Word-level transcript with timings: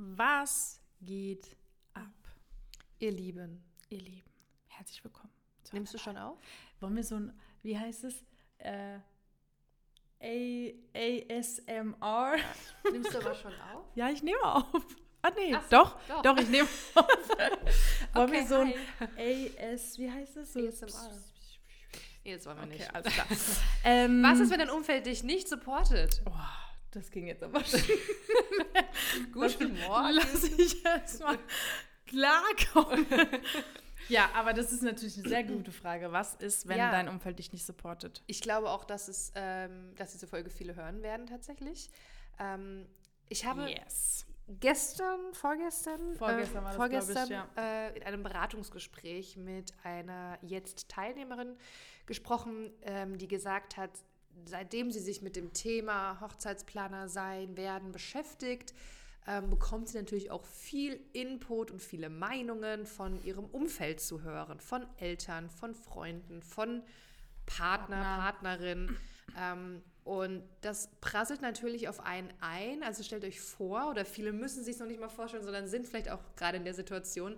Was 0.00 0.80
geht 1.00 1.56
ab, 1.92 2.04
Ihr 3.00 3.10
Lieben, 3.10 3.64
ihr 3.88 3.98
Lieben? 3.98 4.30
Herzlich 4.68 5.02
willkommen. 5.02 5.32
nimmst 5.72 5.92
du 5.92 5.98
schon 5.98 6.16
auf? 6.16 6.38
Wollen 6.78 6.94
wir 6.94 7.02
so 7.02 7.16
ein, 7.16 7.36
wie 7.64 7.76
heißt 7.76 8.04
es? 8.04 8.24
Äh, 8.58 9.00
A 10.20 10.72
ASMR? 10.94 12.36
Nimmst 12.92 13.12
du 13.12 13.18
aber 13.18 13.34
schon 13.34 13.52
auf? 13.74 13.86
Ja, 13.96 14.08
ich 14.10 14.22
nehme 14.22 14.40
auf. 14.44 14.66
Ah, 15.22 15.30
nee, 15.36 15.52
so, 15.52 15.58
doch, 15.68 15.98
doch. 16.06 16.22
doch, 16.22 16.36
ich 16.38 16.48
nehme 16.48 16.68
auf. 16.94 17.06
Wollen 18.14 18.30
wir 18.32 18.38
Okay, 18.38 18.46
so 18.46 18.54
ein 18.60 18.72
hi. 19.16 19.50
AS, 19.58 19.98
wie 19.98 20.08
heißt 20.12 20.36
es? 20.36 20.52
So 20.52 20.60
ASMR. 20.64 21.10
Nee, 22.24 22.34
das 22.36 22.46
wollen 22.46 22.56
wir 22.58 22.64
Okay, 22.66 22.72
nicht. 22.78 22.94
alles 22.94 23.12
klar. 23.12 23.26
ähm, 23.84 24.22
Was 24.22 24.38
ist, 24.38 24.50
wenn 24.52 24.60
dein 24.60 24.70
Umfeld 24.70 25.06
dich 25.06 25.24
nicht 25.24 25.48
supportet? 25.48 26.22
Oh, 26.24 26.30
das 26.92 27.10
ging 27.10 27.26
jetzt 27.26 27.42
aber 27.42 27.62
schnell. 27.64 27.82
Guten 29.32 29.78
Morgen. 29.80 30.10
Lass 30.12 30.44
ich 30.44 30.84
erstmal 30.84 31.38
klarkommen. 32.06 33.06
ja, 34.08 34.30
aber 34.34 34.52
das 34.52 34.72
ist 34.72 34.82
natürlich 34.82 35.18
eine 35.18 35.28
sehr 35.28 35.44
gute 35.44 35.72
Frage. 35.72 36.12
Was 36.12 36.34
ist, 36.34 36.68
wenn 36.68 36.78
Ja. 36.78 36.90
dein 36.90 37.08
Umfeld 37.08 37.38
dich 37.38 37.52
nicht 37.52 37.66
supportet? 37.66 38.22
Ich 38.26 38.40
glaube 38.40 38.70
auch, 38.70 38.84
dass, 38.84 39.08
es, 39.08 39.32
ähm, 39.34 39.94
dass 39.96 40.12
diese 40.12 40.26
Folge 40.26 40.50
viele 40.50 40.74
hören 40.74 41.02
werden 41.02 41.26
tatsächlich. 41.26 41.90
Ähm, 42.38 42.86
ich 43.28 43.44
habe 43.44 43.68
Yes. 43.68 44.24
gestern, 44.48 45.34
vorgestern, 45.34 46.16
Vorgestern 46.16 46.64
war 46.64 46.70
das, 46.72 46.76
glaub 46.76 46.92
ich, 46.92 47.14
vorgestern 47.14 47.30
ja. 47.30 47.48
äh, 47.56 47.96
in 47.96 48.02
einem 48.04 48.22
Beratungsgespräch 48.22 49.36
mit 49.36 49.72
einer 49.82 50.38
jetzt 50.42 50.88
Teilnehmerin 50.88 51.56
gesprochen, 52.06 52.72
ähm, 52.82 53.18
die 53.18 53.28
gesagt 53.28 53.76
hat, 53.76 53.90
seitdem 54.46 54.90
sie 54.90 55.00
sich 55.00 55.22
mit 55.22 55.36
dem 55.36 55.52
Thema 55.52 56.20
Hochzeitsplaner 56.20 57.08
sein 57.08 57.56
werden 57.56 57.92
beschäftigt, 57.92 58.74
ähm, 59.26 59.50
bekommt 59.50 59.88
sie 59.88 59.98
natürlich 59.98 60.30
auch 60.30 60.44
viel 60.44 60.98
Input 61.12 61.70
und 61.70 61.82
viele 61.82 62.08
Meinungen 62.08 62.86
von 62.86 63.22
ihrem 63.24 63.44
Umfeld 63.44 64.00
zu 64.00 64.22
hören, 64.22 64.58
von 64.60 64.86
Eltern, 64.98 65.50
von 65.50 65.74
Freunden, 65.74 66.42
von 66.42 66.82
Partner, 67.44 67.96
Partner. 67.96 68.56
Partnerin. 68.56 68.96
Ähm, 69.38 69.82
und 70.04 70.42
das 70.62 70.88
prasselt 71.02 71.42
natürlich 71.42 71.88
auf 71.88 72.00
einen 72.00 72.32
ein. 72.40 72.82
Also 72.82 73.02
stellt 73.02 73.24
euch 73.24 73.40
vor, 73.40 73.90
oder 73.90 74.06
viele 74.06 74.32
müssen 74.32 74.64
sich 74.64 74.78
noch 74.78 74.86
nicht 74.86 75.00
mal 75.00 75.10
vorstellen, 75.10 75.44
sondern 75.44 75.68
sind 75.68 75.86
vielleicht 75.86 76.10
auch 76.10 76.20
gerade 76.34 76.56
in 76.56 76.64
der 76.64 76.72
Situation, 76.72 77.36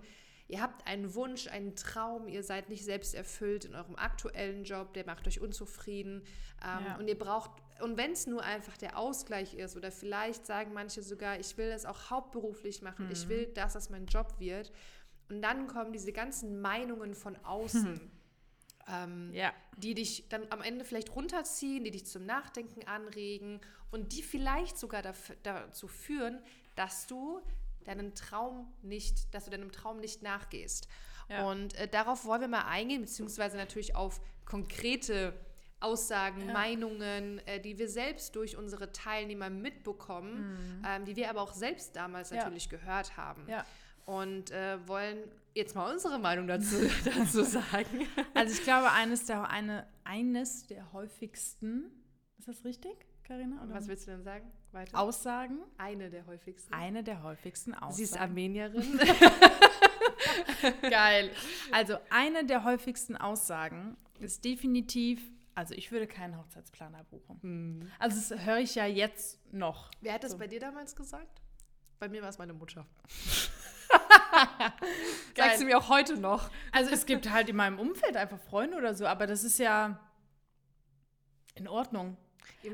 ihr 0.51 0.61
habt 0.61 0.85
einen 0.85 1.13
Wunsch, 1.15 1.47
einen 1.47 1.75
Traum, 1.75 2.27
ihr 2.27 2.43
seid 2.43 2.69
nicht 2.69 2.83
selbst 2.85 3.15
erfüllt 3.15 3.65
in 3.65 3.73
eurem 3.73 3.95
aktuellen 3.95 4.63
Job, 4.63 4.93
der 4.93 5.05
macht 5.05 5.25
euch 5.27 5.39
unzufrieden. 5.41 6.23
Ähm, 6.63 6.85
Ja. 6.85 6.95
Und 6.97 7.07
ihr 7.07 7.17
braucht, 7.17 7.51
und 7.81 7.97
wenn 7.97 8.11
es 8.11 8.27
nur 8.27 8.43
einfach 8.43 8.77
der 8.77 8.97
Ausgleich 8.97 9.53
ist, 9.55 9.75
oder 9.77 9.91
vielleicht 9.91 10.45
sagen 10.45 10.73
manche 10.73 11.01
sogar, 11.01 11.39
ich 11.39 11.57
will 11.57 11.69
das 11.69 11.85
auch 11.85 12.09
hauptberuflich 12.11 12.81
machen, 12.81 13.09
ich 13.11 13.27
will, 13.29 13.47
dass 13.47 13.73
das 13.73 13.89
mein 13.89 14.05
Job 14.05 14.35
wird. 14.39 14.71
Und 15.29 15.41
dann 15.41 15.67
kommen 15.67 15.93
diese 15.93 16.11
ganzen 16.11 16.61
Meinungen 16.61 17.15
von 17.15 17.35
außen. 17.37 18.11
Ähm, 18.87 19.29
Ja. 19.31 19.53
die 19.77 19.93
dich 19.93 20.27
dann 20.29 20.47
am 20.49 20.59
Ende 20.61 20.83
vielleicht 20.83 21.15
runterziehen, 21.15 21.83
die 21.83 21.91
dich 21.91 22.07
zum 22.07 22.25
Nachdenken 22.25 22.85
anregen 22.87 23.61
und 23.91 24.11
die 24.13 24.23
vielleicht 24.23 24.75
sogar 24.77 25.01
daf- 25.03 25.35
dazu 25.43 25.87
führen, 25.87 26.41
dass 26.75 27.05
du 27.05 27.39
deinen 27.85 28.13
Traum 28.15 28.71
nicht, 28.81 29.33
dass 29.33 29.45
du 29.45 29.51
deinem 29.51 29.71
Traum 29.71 29.99
nicht 29.99 30.21
nachgehst. 30.21 30.87
Ja. 31.29 31.49
Und 31.49 31.75
äh, 31.75 31.87
darauf 31.87 32.25
wollen 32.25 32.41
wir 32.41 32.47
mal 32.47 32.65
eingehen, 32.65 33.01
beziehungsweise 33.01 33.57
natürlich 33.57 33.95
auf 33.95 34.19
konkrete 34.45 35.33
Aussagen, 35.79 36.47
Ja. 36.47 36.53
Meinungen, 36.53 37.39
äh, 37.47 37.59
die 37.59 37.77
wir 37.79 37.89
selbst 37.89 38.35
durch 38.35 38.55
unsere 38.57 38.91
Teilnehmer 38.91 39.49
mitbekommen, 39.49 40.83
ähm, 40.87 41.05
die 41.05 41.15
wir 41.15 41.29
aber 41.29 41.41
auch 41.41 41.53
selbst 41.53 41.95
damals 41.95 42.29
Mhm. 42.31 42.37
Ja. 42.37 42.43
natürlich 42.43 42.69
gehört 42.69 43.17
haben. 43.17 43.47
Ja. 43.49 43.65
Und 44.05 44.51
äh, 44.51 44.77
wollen 44.87 45.17
jetzt 45.53 45.75
mal 45.75 45.91
unsere 45.91 46.19
Meinung 46.19 46.47
dazu, 46.47 46.75
dazu 47.05 47.43
sagen. 47.43 48.07
Also 48.33 48.53
ich 48.53 48.63
glaube, 48.63 48.91
eines 48.91 49.25
der, 49.25 49.49
eine, 49.49 49.87
eines 50.03 50.67
der 50.67 50.91
häufigsten, 50.93 51.85
ist 52.37 52.47
das 52.47 52.63
richtig, 52.65 52.95
Karina? 53.31 53.61
Was 53.67 53.87
willst 53.87 54.07
du 54.07 54.11
denn 54.11 54.23
sagen? 54.23 54.51
Weiter. 54.73 54.99
Aussagen? 54.99 55.59
Eine 55.77 56.09
der 56.09 56.25
häufigsten. 56.25 56.73
Eine 56.73 57.01
der 57.01 57.23
häufigsten 57.23 57.73
Aussagen. 57.73 57.93
Sie 57.93 58.03
ist 58.03 58.19
Armenierin. 58.19 58.99
Geil. 60.81 61.31
Also 61.71 61.95
eine 62.09 62.45
der 62.45 62.65
häufigsten 62.65 63.15
Aussagen 63.15 63.95
ist 64.19 64.43
definitiv, 64.43 65.21
also 65.55 65.73
ich 65.75 65.93
würde 65.93 66.07
keinen 66.07 66.37
Hochzeitsplaner 66.37 67.05
buchen. 67.05 67.89
Also 67.99 68.35
das 68.35 68.45
höre 68.45 68.59
ich 68.59 68.75
ja 68.75 68.85
jetzt 68.85 69.39
noch. 69.53 69.89
Wer 70.01 70.15
hat 70.15 70.25
das 70.25 70.33
So. 70.33 70.37
bei 70.37 70.47
dir 70.47 70.59
damals 70.59 70.93
gesagt? 70.93 71.41
Bei 71.99 72.09
mir 72.09 72.21
war 72.21 72.27
es 72.27 72.37
meine 72.37 72.53
Mutter. 72.53 72.85
Sagst 75.37 75.61
du 75.61 75.65
mir 75.65 75.77
auch 75.77 75.87
heute 75.87 76.17
noch? 76.17 76.51
Also 76.73 76.91
es 76.91 77.05
gibt 77.05 77.29
halt 77.31 77.47
in 77.47 77.55
meinem 77.55 77.79
Umfeld 77.79 78.17
einfach 78.17 78.41
Freunde 78.41 78.75
oder 78.75 78.93
so, 78.93 79.05
aber 79.05 79.25
das 79.25 79.45
ist 79.45 79.57
ja 79.57 79.97
in 81.55 81.69
Ordnung. 81.69 82.17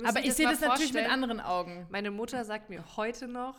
Aber 0.04 0.24
ich 0.24 0.34
sehe 0.34 0.48
das 0.48 0.60
natürlich 0.60 0.94
mit 0.94 1.10
anderen 1.10 1.40
Augen. 1.40 1.88
Meine 1.90 2.12
Mutter 2.12 2.44
sagt 2.46 2.70
mir 2.70 2.84
heute 2.98 3.28
noch, 3.28 3.56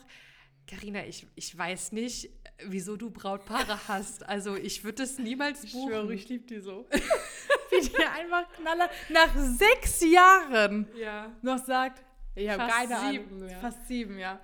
Carina, 0.66 1.04
ich, 1.06 1.26
ich 1.34 1.56
weiß 1.56 1.92
nicht, 1.92 2.28
wieso 2.66 2.96
du 2.96 3.10
Brautpaare 3.10 3.88
hast. 3.88 4.28
Also 4.28 4.54
ich 4.54 4.84
würde 4.84 5.04
es 5.04 5.18
niemals 5.18 5.72
buchen. 5.72 6.08
liebe 6.08 6.46
die 6.46 6.60
so. 6.60 6.86
Wie 7.70 7.88
die 7.88 7.96
einfach 7.96 8.52
knaller 8.52 8.90
nach 9.08 9.34
sechs 9.36 10.00
Jahren 10.02 10.88
ja. 10.94 11.34
noch 11.42 11.64
sagt, 11.64 12.02
ich 12.38 12.48
habe 12.48 12.62
Fast 12.62 12.74
keine 12.74 13.10
sieben, 13.10 13.36
Ahnung. 13.36 13.48
ja. 13.48 13.58
Fast 13.58 13.86
sieben, 13.86 14.18
ja. 14.18 14.40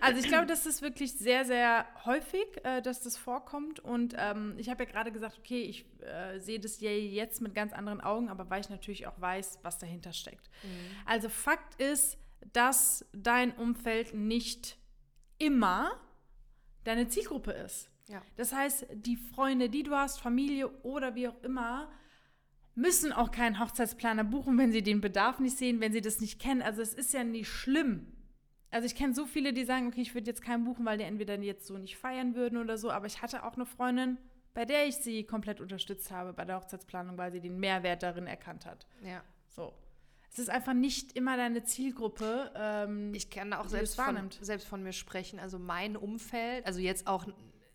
Also 0.00 0.20
ich 0.20 0.28
glaube, 0.28 0.46
das 0.46 0.66
ist 0.66 0.82
wirklich 0.82 1.12
sehr, 1.14 1.44
sehr 1.44 1.86
häufig, 2.04 2.46
äh, 2.64 2.82
dass 2.82 3.00
das 3.00 3.16
vorkommt. 3.16 3.80
Und 3.80 4.14
ähm, 4.16 4.54
ich 4.58 4.68
habe 4.68 4.84
ja 4.84 4.90
gerade 4.90 5.12
gesagt, 5.12 5.38
okay, 5.38 5.62
ich 5.62 5.86
äh, 6.02 6.38
sehe 6.38 6.60
das 6.60 6.80
jetzt 6.80 7.40
mit 7.40 7.54
ganz 7.54 7.72
anderen 7.72 8.00
Augen, 8.00 8.28
aber 8.28 8.48
weil 8.50 8.60
ich 8.60 8.70
natürlich 8.70 9.06
auch 9.06 9.20
weiß, 9.20 9.60
was 9.62 9.78
dahinter 9.78 10.12
steckt. 10.12 10.48
Mhm. 10.62 10.68
Also 11.06 11.28
Fakt 11.28 11.80
ist, 11.80 12.18
dass 12.52 13.04
dein 13.12 13.52
Umfeld 13.52 14.14
nicht 14.14 14.78
immer 15.38 15.92
deine 16.84 17.08
Zielgruppe 17.08 17.52
ist. 17.52 17.90
Ja. 18.08 18.22
Das 18.36 18.52
heißt, 18.52 18.86
die 18.92 19.16
Freunde, 19.16 19.68
die 19.68 19.82
du 19.82 19.94
hast, 19.94 20.20
Familie 20.20 20.68
oder 20.82 21.14
wie 21.14 21.28
auch 21.28 21.42
immer, 21.42 21.90
müssen 22.78 23.12
auch 23.12 23.30
keinen 23.30 23.58
Hochzeitsplaner 23.58 24.24
buchen, 24.24 24.56
wenn 24.56 24.72
sie 24.72 24.82
den 24.82 25.00
Bedarf 25.00 25.38
nicht 25.40 25.58
sehen, 25.58 25.80
wenn 25.80 25.92
sie 25.92 26.00
das 26.00 26.20
nicht 26.20 26.40
kennen. 26.40 26.62
Also 26.62 26.80
es 26.80 26.94
ist 26.94 27.12
ja 27.12 27.24
nicht 27.24 27.48
schlimm. 27.48 28.06
Also 28.70 28.86
ich 28.86 28.94
kenne 28.94 29.14
so 29.14 29.26
viele, 29.26 29.52
die 29.52 29.64
sagen, 29.64 29.88
okay, 29.88 30.00
ich 30.02 30.14
würde 30.14 30.26
jetzt 30.26 30.42
keinen 30.42 30.64
buchen, 30.64 30.84
weil 30.86 30.98
die 30.98 31.04
entweder 31.04 31.38
jetzt 31.40 31.66
so 31.66 31.76
nicht 31.78 31.96
feiern 31.96 32.34
würden 32.34 32.58
oder 32.58 32.78
so. 32.78 32.90
Aber 32.90 33.06
ich 33.06 33.20
hatte 33.22 33.44
auch 33.44 33.54
eine 33.54 33.66
Freundin, 33.66 34.18
bei 34.54 34.64
der 34.64 34.86
ich 34.86 34.96
sie 34.96 35.24
komplett 35.24 35.60
unterstützt 35.60 36.10
habe 36.10 36.32
bei 36.32 36.44
der 36.44 36.56
Hochzeitsplanung, 36.56 37.18
weil 37.18 37.32
sie 37.32 37.40
den 37.40 37.58
Mehrwert 37.58 38.02
darin 38.02 38.26
erkannt 38.26 38.64
hat. 38.66 38.86
ja. 39.02 39.22
So. 39.48 39.72
Es 40.30 40.38
ist 40.38 40.50
einfach 40.50 40.74
nicht 40.74 41.16
immer 41.16 41.36
deine 41.38 41.64
Zielgruppe. 41.64 42.52
Ähm, 42.54 43.12
Ich 43.14 43.30
kann 43.30 43.52
auch 43.54 43.66
selbst 43.66 43.98
von, 43.98 44.30
selbst 44.40 44.68
von 44.68 44.82
mir 44.82 44.92
sprechen. 44.92 45.40
Also 45.40 45.58
mein 45.58 45.96
Umfeld, 45.96 46.66
also 46.66 46.80
jetzt 46.80 47.06
auch 47.06 47.26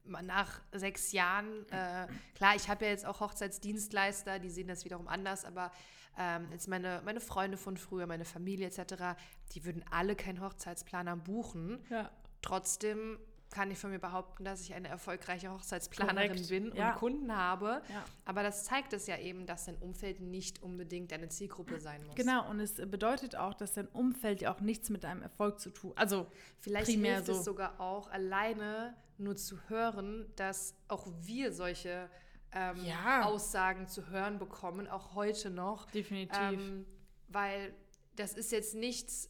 nach 0.05 0.61
sechs 0.71 1.11
Jahren, 1.11 1.65
äh, 1.69 2.07
klar, 2.35 2.55
ich 2.55 2.69
habe 2.69 2.85
ja 2.85 2.91
jetzt 2.91 3.05
auch 3.05 3.19
Hochzeitsdienstleister, 3.19 4.39
die 4.39 4.49
sehen 4.49 4.67
das 4.67 4.85
wiederum 4.85 5.07
anders, 5.07 5.45
aber 5.45 5.71
ähm, 6.17 6.47
jetzt 6.51 6.67
meine, 6.67 7.01
meine 7.05 7.19
Freunde 7.19 7.57
von 7.57 7.77
früher, 7.77 8.05
meine 8.05 8.25
Familie 8.25 8.67
etc., 8.67 9.17
die 9.53 9.65
würden 9.65 9.83
alle 9.89 10.15
keinen 10.15 10.41
Hochzeitsplaner 10.41 11.15
buchen. 11.15 11.83
ja. 11.89 12.11
Trotzdem 12.41 13.19
kann 13.53 13.69
ich 13.71 13.77
von 13.77 13.91
mir 13.91 13.99
behaupten, 13.99 14.43
dass 14.43 14.61
ich 14.61 14.73
eine 14.73 14.87
erfolgreiche 14.89 15.51
Hochzeitsplanerin 15.51 16.31
Korrekt. 16.31 16.49
bin 16.49 16.71
und 16.71 16.75
Ja. 16.77 16.93
Kunden 16.93 17.33
habe. 17.35 17.81
Ja. 17.87 18.03
Aber 18.25 18.41
das 18.43 18.63
zeigt 18.65 18.91
es 18.93 19.05
ja 19.07 19.17
eben, 19.17 19.45
dass 19.45 19.65
dein 19.65 19.77
Umfeld 19.77 20.19
nicht 20.19 20.61
unbedingt 20.63 21.11
deine 21.11 21.29
Zielgruppe 21.29 21.79
sein 21.79 22.03
muss. 22.05 22.15
Genau, 22.15 22.49
und 22.49 22.59
es 22.59 22.73
bedeutet 22.75 23.35
auch, 23.35 23.53
dass 23.53 23.73
dein 23.73 23.87
Umfeld 23.89 24.41
ja 24.41 24.53
auch 24.53 24.59
nichts 24.59 24.89
mit 24.89 25.03
deinem 25.03 25.21
Erfolg 25.21 25.59
zu 25.59 25.69
tun 25.69 25.93
Also, 25.95 26.25
Vielleicht 26.59 26.87
primär 26.87 27.13
hilft 27.15 27.27
so. 27.27 27.33
es 27.33 27.45
sogar 27.45 27.79
auch, 27.79 28.09
alleine 28.09 28.95
nur 29.19 29.35
zu 29.35 29.57
hören, 29.69 30.25
dass 30.35 30.75
auch 30.87 31.07
wir 31.21 31.53
solche 31.53 32.09
ähm, 32.51 32.83
Ja. 32.83 33.23
Aussagen 33.25 33.87
zu 33.87 34.09
hören 34.09 34.39
bekommen, 34.39 34.87
auch 34.87 35.13
heute 35.15 35.49
noch. 35.51 35.89
definitiv. 35.91 36.37
Ähm, 36.39 36.85
weil 37.27 37.73
das 38.15 38.33
ist 38.33 38.51
jetzt 38.51 38.75
nichts, 38.75 39.29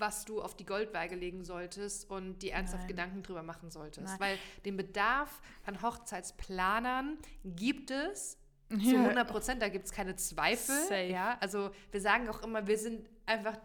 was 0.00 0.24
du 0.24 0.40
auf 0.42 0.56
die 0.56 0.64
Goldwaage 0.66 1.14
legen 1.16 1.44
solltest 1.44 2.10
und 2.10 2.38
dir 2.42 2.52
ernsthaft 2.52 2.82
Nein. 2.84 2.88
Gedanken 2.88 3.22
drüber 3.22 3.42
machen 3.42 3.70
solltest. 3.70 4.06
Nein. 4.06 4.20
Weil 4.20 4.38
den 4.64 4.76
Bedarf 4.76 5.40
an 5.66 5.80
Hochzeitsplanern 5.82 7.18
gibt 7.44 7.90
es 7.90 8.38
zu 8.70 8.76
Ja. 8.78 9.00
100 9.02 9.26
Prozent, 9.28 9.62
da 9.62 9.68
gibt 9.68 9.86
es 9.86 9.92
keine 9.92 10.14
Zweifel. 10.16 10.74
Safe. 10.82 11.04
Ja, 11.08 11.36
also 11.40 11.70
wir 11.90 12.00
sagen 12.00 12.28
auch 12.28 12.42
immer, 12.42 12.66
wir 12.66 12.76
sind 12.78 13.08
einfach, 13.26 13.56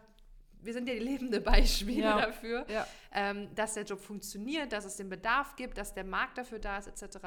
wir 0.60 0.72
sind 0.72 0.88
ja 0.88 0.94
die 0.94 1.00
lebende 1.00 1.40
Beispiele 1.42 2.00
Ja. 2.00 2.20
dafür, 2.26 2.66
Ja. 2.70 2.86
ähm, 3.12 3.54
dass 3.54 3.74
der 3.74 3.84
Job 3.84 4.00
funktioniert, 4.00 4.72
dass 4.72 4.86
es 4.86 4.96
den 4.96 5.10
Bedarf 5.10 5.56
gibt, 5.56 5.76
dass 5.76 5.92
der 5.92 6.04
Markt 6.04 6.38
dafür 6.38 6.58
da 6.58 6.78
ist, 6.78 6.86
etc. 6.88 7.18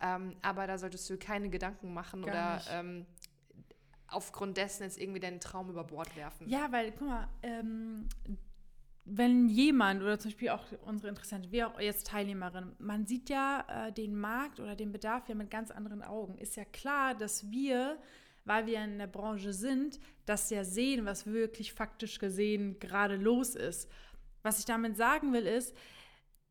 Ähm, 0.00 0.36
aber 0.42 0.66
da 0.68 0.78
solltest 0.78 1.10
du 1.10 1.18
keine 1.18 1.48
Gedanken 1.50 1.92
machen 1.92 2.22
Gar 2.22 2.60
oder 2.60 2.62
ähm, 2.70 3.06
aufgrund 4.08 4.56
dessen 4.56 4.84
jetzt 4.84 4.98
irgendwie 4.98 5.18
deinen 5.18 5.40
Traum 5.40 5.68
über 5.68 5.82
Bord 5.82 6.14
werfen. 6.16 6.48
Ja, 6.48 6.70
weil, 6.70 6.92
guck 6.92 7.08
mal, 7.08 7.28
ähm, 7.42 8.08
wenn 9.08 9.48
jemand 9.48 10.02
oder 10.02 10.18
zum 10.18 10.30
Beispiel 10.30 10.48
auch 10.48 10.64
unsere 10.84 11.08
Interessenten, 11.08 11.52
wir 11.52 11.68
auch 11.68 11.80
jetzt 11.80 12.08
Teilnehmerin, 12.08 12.72
man 12.78 13.06
sieht 13.06 13.30
ja 13.30 13.64
äh, 13.68 13.92
den 13.92 14.16
Markt 14.16 14.58
oder 14.58 14.74
den 14.74 14.90
Bedarf 14.90 15.28
ja 15.28 15.36
mit 15.36 15.48
ganz 15.48 15.70
anderen 15.70 16.02
Augen. 16.02 16.36
Ist 16.38 16.56
ja 16.56 16.64
klar, 16.64 17.14
dass 17.14 17.48
wir, 17.50 17.98
weil 18.44 18.66
wir 18.66 18.82
in 18.82 18.98
der 18.98 19.06
Branche 19.06 19.52
sind, 19.52 20.00
das 20.26 20.50
ja 20.50 20.64
sehen, 20.64 21.06
was 21.06 21.26
wirklich 21.26 21.72
faktisch 21.72 22.18
gesehen 22.18 22.80
gerade 22.80 23.16
los 23.16 23.54
ist. 23.54 23.88
Was 24.42 24.58
ich 24.58 24.64
damit 24.64 24.96
sagen 24.96 25.32
will, 25.32 25.46
ist, 25.46 25.76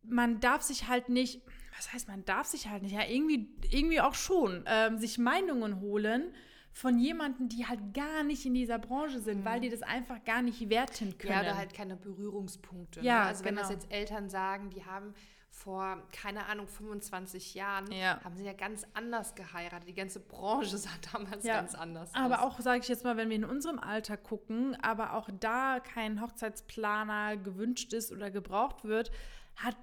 man 0.02 0.40
darf 0.40 0.62
sich 0.62 0.88
halt 0.88 1.10
nicht, 1.10 1.42
was 1.76 1.92
heißt, 1.92 2.08
man 2.08 2.24
darf 2.24 2.48
sich 2.48 2.70
halt 2.70 2.84
nicht, 2.84 2.94
ja, 2.94 3.06
irgendwie, 3.06 3.50
irgendwie 3.70 4.00
auch 4.00 4.16
schon, 4.16 4.64
ähm, 4.66 4.98
sich 4.98 5.18
Meinungen 5.18 5.82
holen 5.82 6.34
von 6.76 7.00
jemanden, 7.00 7.48
die 7.48 7.66
halt 7.66 7.94
gar 7.94 8.24
nicht 8.24 8.46
in 8.46 8.54
dieser 8.54 8.78
Branche 8.78 9.22
sind, 9.22 9.40
mhm. 9.40 9.46
weil 9.46 9.62
die 9.62 9.70
das 9.70 9.82
einfach 9.82 10.22
gar 10.26 10.42
nicht 10.42 10.70
werten 10.70 11.18
können. 11.18 11.34
Ja, 11.34 11.40
oder 11.40 11.58
halt 11.58 11.74
keine 11.74 11.96
Berührungspunkte. 11.96 13.00
Ja, 13.00 13.22
ne? 13.22 13.28
Also 13.28 13.46
genau. 13.46 13.56
wenn 13.56 13.62
das 13.62 13.70
jetzt 13.70 13.90
Eltern 13.90 14.30
sagen, 14.30 14.70
die 14.72 14.84
haben 14.84 15.14
vor, 15.50 16.04
keine 16.12 16.48
Ahnung, 16.48 16.68
25 16.68 17.56
Jahren, 17.56 17.90
ja. 17.94 18.20
haben 18.26 18.36
sie 18.36 18.44
ja 18.44 18.52
ganz 18.52 18.86
anders 18.94 19.36
geheiratet. 19.36 19.88
Die 19.88 19.94
ganze 19.94 20.20
Branche 20.20 20.78
sah 20.78 20.90
damals 21.14 21.46
ja. 21.46 21.56
ganz 21.62 21.76
anders 21.76 22.10
aus. 22.10 22.16
Aber 22.16 22.42
auch, 22.44 22.60
sage 22.60 22.82
ich 22.82 22.90
jetzt 22.90 23.06
mal, 23.06 23.16
wenn 23.16 23.30
wir 23.30 23.38
in 23.38 23.46
unserem 23.46 23.80
Alter 23.80 24.18
gucken, 24.18 24.76
aber 24.82 25.14
auch 25.14 25.30
da 25.40 25.80
kein 25.80 26.22
Hochzeitsplaner 26.22 27.38
gewünscht 27.38 27.94
ist 27.94 28.12
oder 28.12 28.30
gebraucht 28.30 28.84
wird, 28.84 29.12
hat 29.56 29.78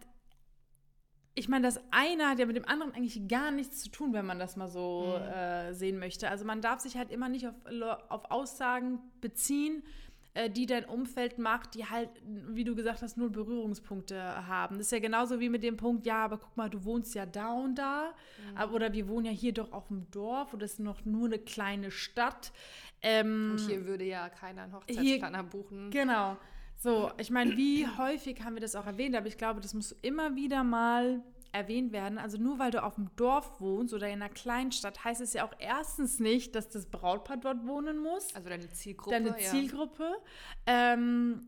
ich 1.34 1.48
meine, 1.48 1.66
das 1.66 1.80
eine 1.90 2.28
hat 2.28 2.38
ja 2.38 2.46
mit 2.46 2.56
dem 2.56 2.66
anderen 2.66 2.94
eigentlich 2.94 3.26
gar 3.26 3.50
nichts 3.50 3.82
zu 3.82 3.90
tun, 3.90 4.12
wenn 4.12 4.26
man 4.26 4.38
das 4.38 4.56
mal 4.56 4.68
so 4.68 5.18
mhm. 5.18 5.24
äh, 5.32 5.74
sehen 5.74 5.98
möchte. 5.98 6.28
Also 6.28 6.44
man 6.44 6.60
darf 6.60 6.80
sich 6.80 6.96
halt 6.96 7.10
immer 7.10 7.28
nicht 7.28 7.46
auf, 7.46 7.54
auf 8.08 8.30
Aussagen 8.30 8.98
beziehen, 9.20 9.82
äh, 10.34 10.50
die 10.50 10.66
dein 10.66 10.84
Umfeld 10.84 11.38
macht, 11.38 11.74
die 11.74 11.86
halt, 11.86 12.10
wie 12.24 12.64
du 12.64 12.74
gesagt 12.74 13.00
hast, 13.00 13.16
null 13.16 13.30
Berührungspunkte 13.30 14.46
haben. 14.46 14.76
Das 14.76 14.86
ist 14.86 14.92
ja 14.92 14.98
genauso 14.98 15.40
wie 15.40 15.48
mit 15.48 15.62
dem 15.62 15.78
Punkt, 15.78 16.06
ja, 16.06 16.24
aber 16.24 16.36
guck 16.38 16.56
mal, 16.56 16.68
du 16.68 16.84
wohnst 16.84 17.14
ja 17.14 17.24
da 17.24 17.52
und 17.52 17.76
da. 17.76 18.12
Mhm. 18.54 18.74
Oder 18.74 18.92
wir 18.92 19.08
wohnen 19.08 19.26
ja 19.26 19.32
hier 19.32 19.54
doch 19.54 19.72
auf 19.72 19.88
dem 19.88 20.10
Dorf 20.10 20.52
oder 20.52 20.66
es 20.66 20.74
ist 20.74 20.80
noch 20.80 21.04
nur 21.06 21.26
eine 21.26 21.38
kleine 21.38 21.90
Stadt. 21.90 22.52
Ähm, 23.00 23.52
und 23.52 23.66
hier 23.66 23.86
würde 23.86 24.04
ja 24.04 24.28
keiner 24.28 24.62
einen 24.62 24.74
Hochzeitsplaner 24.74 25.38
hier, 25.38 25.46
buchen. 25.48 25.90
Genau. 25.90 26.36
So, 26.82 27.12
ich 27.16 27.30
meine, 27.30 27.56
wie 27.56 27.86
häufig 27.86 28.42
haben 28.42 28.54
wir 28.54 28.60
das 28.60 28.74
auch 28.74 28.86
erwähnt, 28.86 29.14
aber 29.14 29.28
ich 29.28 29.38
glaube, 29.38 29.60
das 29.60 29.72
muss 29.72 29.92
immer 30.02 30.34
wieder 30.34 30.64
mal 30.64 31.22
erwähnt 31.52 31.92
werden. 31.92 32.18
Also 32.18 32.38
nur 32.38 32.58
weil 32.58 32.72
du 32.72 32.82
auf 32.82 32.96
dem 32.96 33.08
Dorf 33.14 33.60
wohnst 33.60 33.94
oder 33.94 34.08
in 34.08 34.14
einer 34.14 34.28
Kleinstadt, 34.28 35.04
heißt 35.04 35.20
es 35.20 35.32
ja 35.32 35.46
auch 35.46 35.52
erstens 35.60 36.18
nicht, 36.18 36.56
dass 36.56 36.68
das 36.70 36.86
Brautpaar 36.86 37.36
dort 37.36 37.64
wohnen 37.68 37.98
muss. 37.98 38.34
Also 38.34 38.48
deine 38.48 38.68
Zielgruppe. 38.70 39.10
Deine 39.10 39.36
Zielgruppe. 39.36 40.10
Ja. 40.66 40.94
Ähm, 40.94 41.46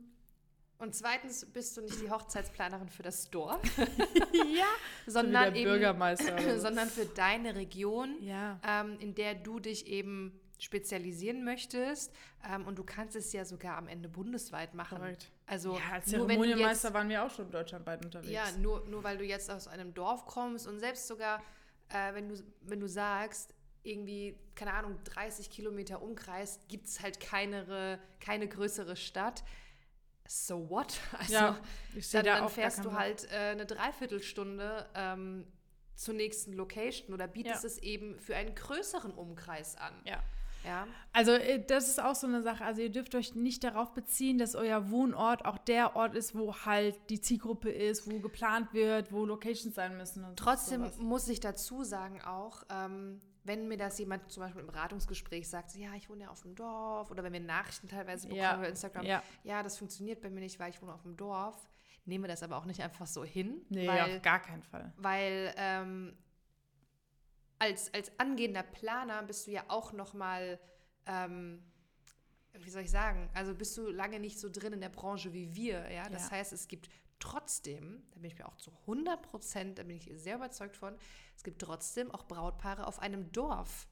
und 0.78 0.94
zweitens 0.94 1.44
bist 1.46 1.76
du 1.76 1.80
nicht 1.80 2.00
die 2.00 2.10
Hochzeitsplanerin 2.10 2.88
für 2.88 3.02
das 3.02 3.28
Dorf. 3.28 3.60
ja. 4.32 4.66
sondern, 5.06 5.52
so 5.52 5.58
eben, 5.58 5.70
Bürgermeister 5.70 6.58
sondern 6.60 6.88
für 6.88 7.06
deine 7.06 7.56
Region, 7.56 8.22
ja. 8.22 8.60
ähm, 8.64 8.98
in 9.00 9.16
der 9.16 9.34
du 9.34 9.58
dich 9.58 9.88
eben 9.88 10.38
spezialisieren 10.64 11.44
möchtest. 11.44 12.12
Ähm, 12.48 12.66
und 12.66 12.78
du 12.78 12.84
kannst 12.84 13.14
es 13.16 13.32
ja 13.32 13.44
sogar 13.44 13.76
am 13.76 13.86
Ende 13.86 14.08
bundesweit 14.08 14.74
machen. 14.74 14.98
Korrekt. 14.98 15.30
Also 15.46 15.76
ja, 15.76 15.92
als 15.92 16.06
Zeremonienmeister 16.06 16.92
waren 16.94 17.08
wir 17.08 17.22
auch 17.22 17.30
schon 17.30 17.50
deutschlandweit 17.50 18.04
unterwegs. 18.04 18.32
Ja, 18.32 18.50
nur, 18.58 18.86
nur 18.88 19.04
weil 19.04 19.18
du 19.18 19.24
jetzt 19.24 19.50
aus 19.50 19.68
einem 19.68 19.92
Dorf 19.92 20.24
kommst 20.26 20.66
und 20.66 20.80
selbst 20.80 21.06
sogar, 21.06 21.42
äh, 21.90 22.14
wenn, 22.14 22.30
du, 22.30 22.42
wenn 22.62 22.80
du 22.80 22.88
sagst, 22.88 23.54
irgendwie, 23.82 24.38
keine 24.54 24.72
Ahnung, 24.72 24.98
30 25.04 25.50
Kilometer 25.50 26.00
Umkreis 26.00 26.58
gibt 26.68 26.86
es 26.86 27.02
halt 27.02 27.20
keine, 27.20 28.00
keine 28.20 28.48
größere 28.48 28.96
Stadt. 28.96 29.44
So 30.26 30.70
what? 30.70 30.98
Also, 31.18 31.34
ja, 31.34 31.60
dann, 32.12 32.24
da 32.24 32.38
dann 32.38 32.48
fährst 32.48 32.82
du 32.82 32.92
halt 32.92 33.30
äh, 33.30 33.36
eine 33.36 33.66
Dreiviertelstunde 33.66 34.86
ähm, 34.94 35.46
zur 35.94 36.14
nächsten 36.14 36.54
Location 36.54 37.12
oder 37.12 37.28
bietest 37.28 37.62
ja. 37.62 37.68
es 37.68 37.78
eben 37.78 38.18
für 38.18 38.34
einen 38.34 38.54
größeren 38.54 39.12
Umkreis 39.12 39.76
an. 39.76 39.92
Ja. 40.06 40.22
Ja. 40.64 40.86
Also 41.12 41.32
äh, 41.32 41.64
das 41.64 41.88
ist 41.88 42.02
auch 42.02 42.14
so 42.14 42.26
eine 42.26 42.42
Sache. 42.42 42.64
Also 42.64 42.82
ihr 42.82 42.90
dürft 42.90 43.14
euch 43.14 43.34
nicht 43.34 43.64
darauf 43.64 43.92
beziehen, 43.92 44.38
dass 44.38 44.54
euer 44.54 44.90
Wohnort 44.90 45.44
auch 45.44 45.58
der 45.58 45.96
Ort 45.96 46.14
ist, 46.14 46.36
wo 46.36 46.54
halt 46.64 46.98
die 47.10 47.20
Zielgruppe 47.20 47.70
ist, 47.70 48.10
wo 48.10 48.18
geplant 48.20 48.72
wird, 48.72 49.12
wo 49.12 49.24
Locations 49.24 49.74
sein 49.74 49.96
müssen. 49.96 50.24
Trotzdem 50.36 50.82
sowas. 50.82 50.98
muss 50.98 51.28
ich 51.28 51.40
dazu 51.40 51.84
sagen 51.84 52.20
auch, 52.22 52.62
ähm, 52.70 53.20
wenn 53.44 53.68
mir 53.68 53.76
das 53.76 53.98
jemand 53.98 54.30
zum 54.32 54.42
Beispiel 54.42 54.62
im 54.62 54.66
Beratungsgespräch 54.66 55.48
sagt, 55.48 55.76
ja, 55.76 55.92
ich 55.94 56.08
wohne 56.08 56.22
ja 56.24 56.30
auf 56.30 56.40
dem 56.40 56.54
Dorf, 56.54 57.10
oder 57.10 57.22
wenn 57.22 57.32
wir 57.32 57.40
Nachrichten 57.40 57.88
teilweise 57.88 58.26
bekommen 58.26 58.42
ja. 58.42 58.56
über 58.56 58.68
Instagram, 58.68 59.04
ja. 59.04 59.22
ja, 59.44 59.62
das 59.62 59.76
funktioniert 59.78 60.22
bei 60.22 60.30
mir 60.30 60.40
nicht, 60.40 60.58
weil 60.58 60.70
ich 60.70 60.80
wohne 60.80 60.94
auf 60.94 61.02
dem 61.02 61.16
Dorf, 61.16 61.68
nehme 62.06 62.26
das 62.26 62.42
aber 62.42 62.56
auch 62.56 62.64
nicht 62.64 62.80
einfach 62.82 63.06
so 63.06 63.22
hin. 63.24 63.62
Nee, 63.68 63.86
weil, 63.86 64.16
auf 64.16 64.22
gar 64.22 64.40
keinen 64.40 64.62
Fall. 64.62 64.92
Weil 64.96 65.54
ähm, 65.56 66.16
als, 67.64 67.92
als 67.94 68.12
angehender 68.18 68.62
Planer 68.62 69.22
bist 69.22 69.46
du 69.46 69.52
ja 69.52 69.64
auch 69.68 69.92
noch 69.92 70.12
mal, 70.12 70.60
ähm, 71.06 71.62
wie 72.52 72.70
soll 72.70 72.82
ich 72.82 72.90
sagen, 72.90 73.30
also 73.34 73.54
bist 73.54 73.76
du 73.78 73.90
lange 73.90 74.20
nicht 74.20 74.38
so 74.38 74.50
drin 74.50 74.74
in 74.74 74.80
der 74.80 74.90
Branche 74.90 75.32
wie 75.32 75.54
wir, 75.54 75.90
ja. 75.90 76.08
Das 76.10 76.26
ja. 76.26 76.32
heißt, 76.32 76.52
es 76.52 76.68
gibt 76.68 76.90
trotzdem, 77.18 78.02
da 78.10 78.20
bin 78.20 78.30
ich 78.30 78.38
mir 78.38 78.46
auch 78.46 78.56
zu 78.56 78.70
100 78.82 79.22
Prozent, 79.22 79.78
da 79.78 79.82
bin 79.82 79.96
ich 79.96 80.10
sehr 80.14 80.36
überzeugt 80.36 80.76
von, 80.76 80.94
es 81.36 81.42
gibt 81.42 81.62
trotzdem 81.62 82.10
auch 82.10 82.26
Brautpaare 82.26 82.86
auf 82.86 82.98
einem 82.98 83.32
Dorf, 83.32 83.88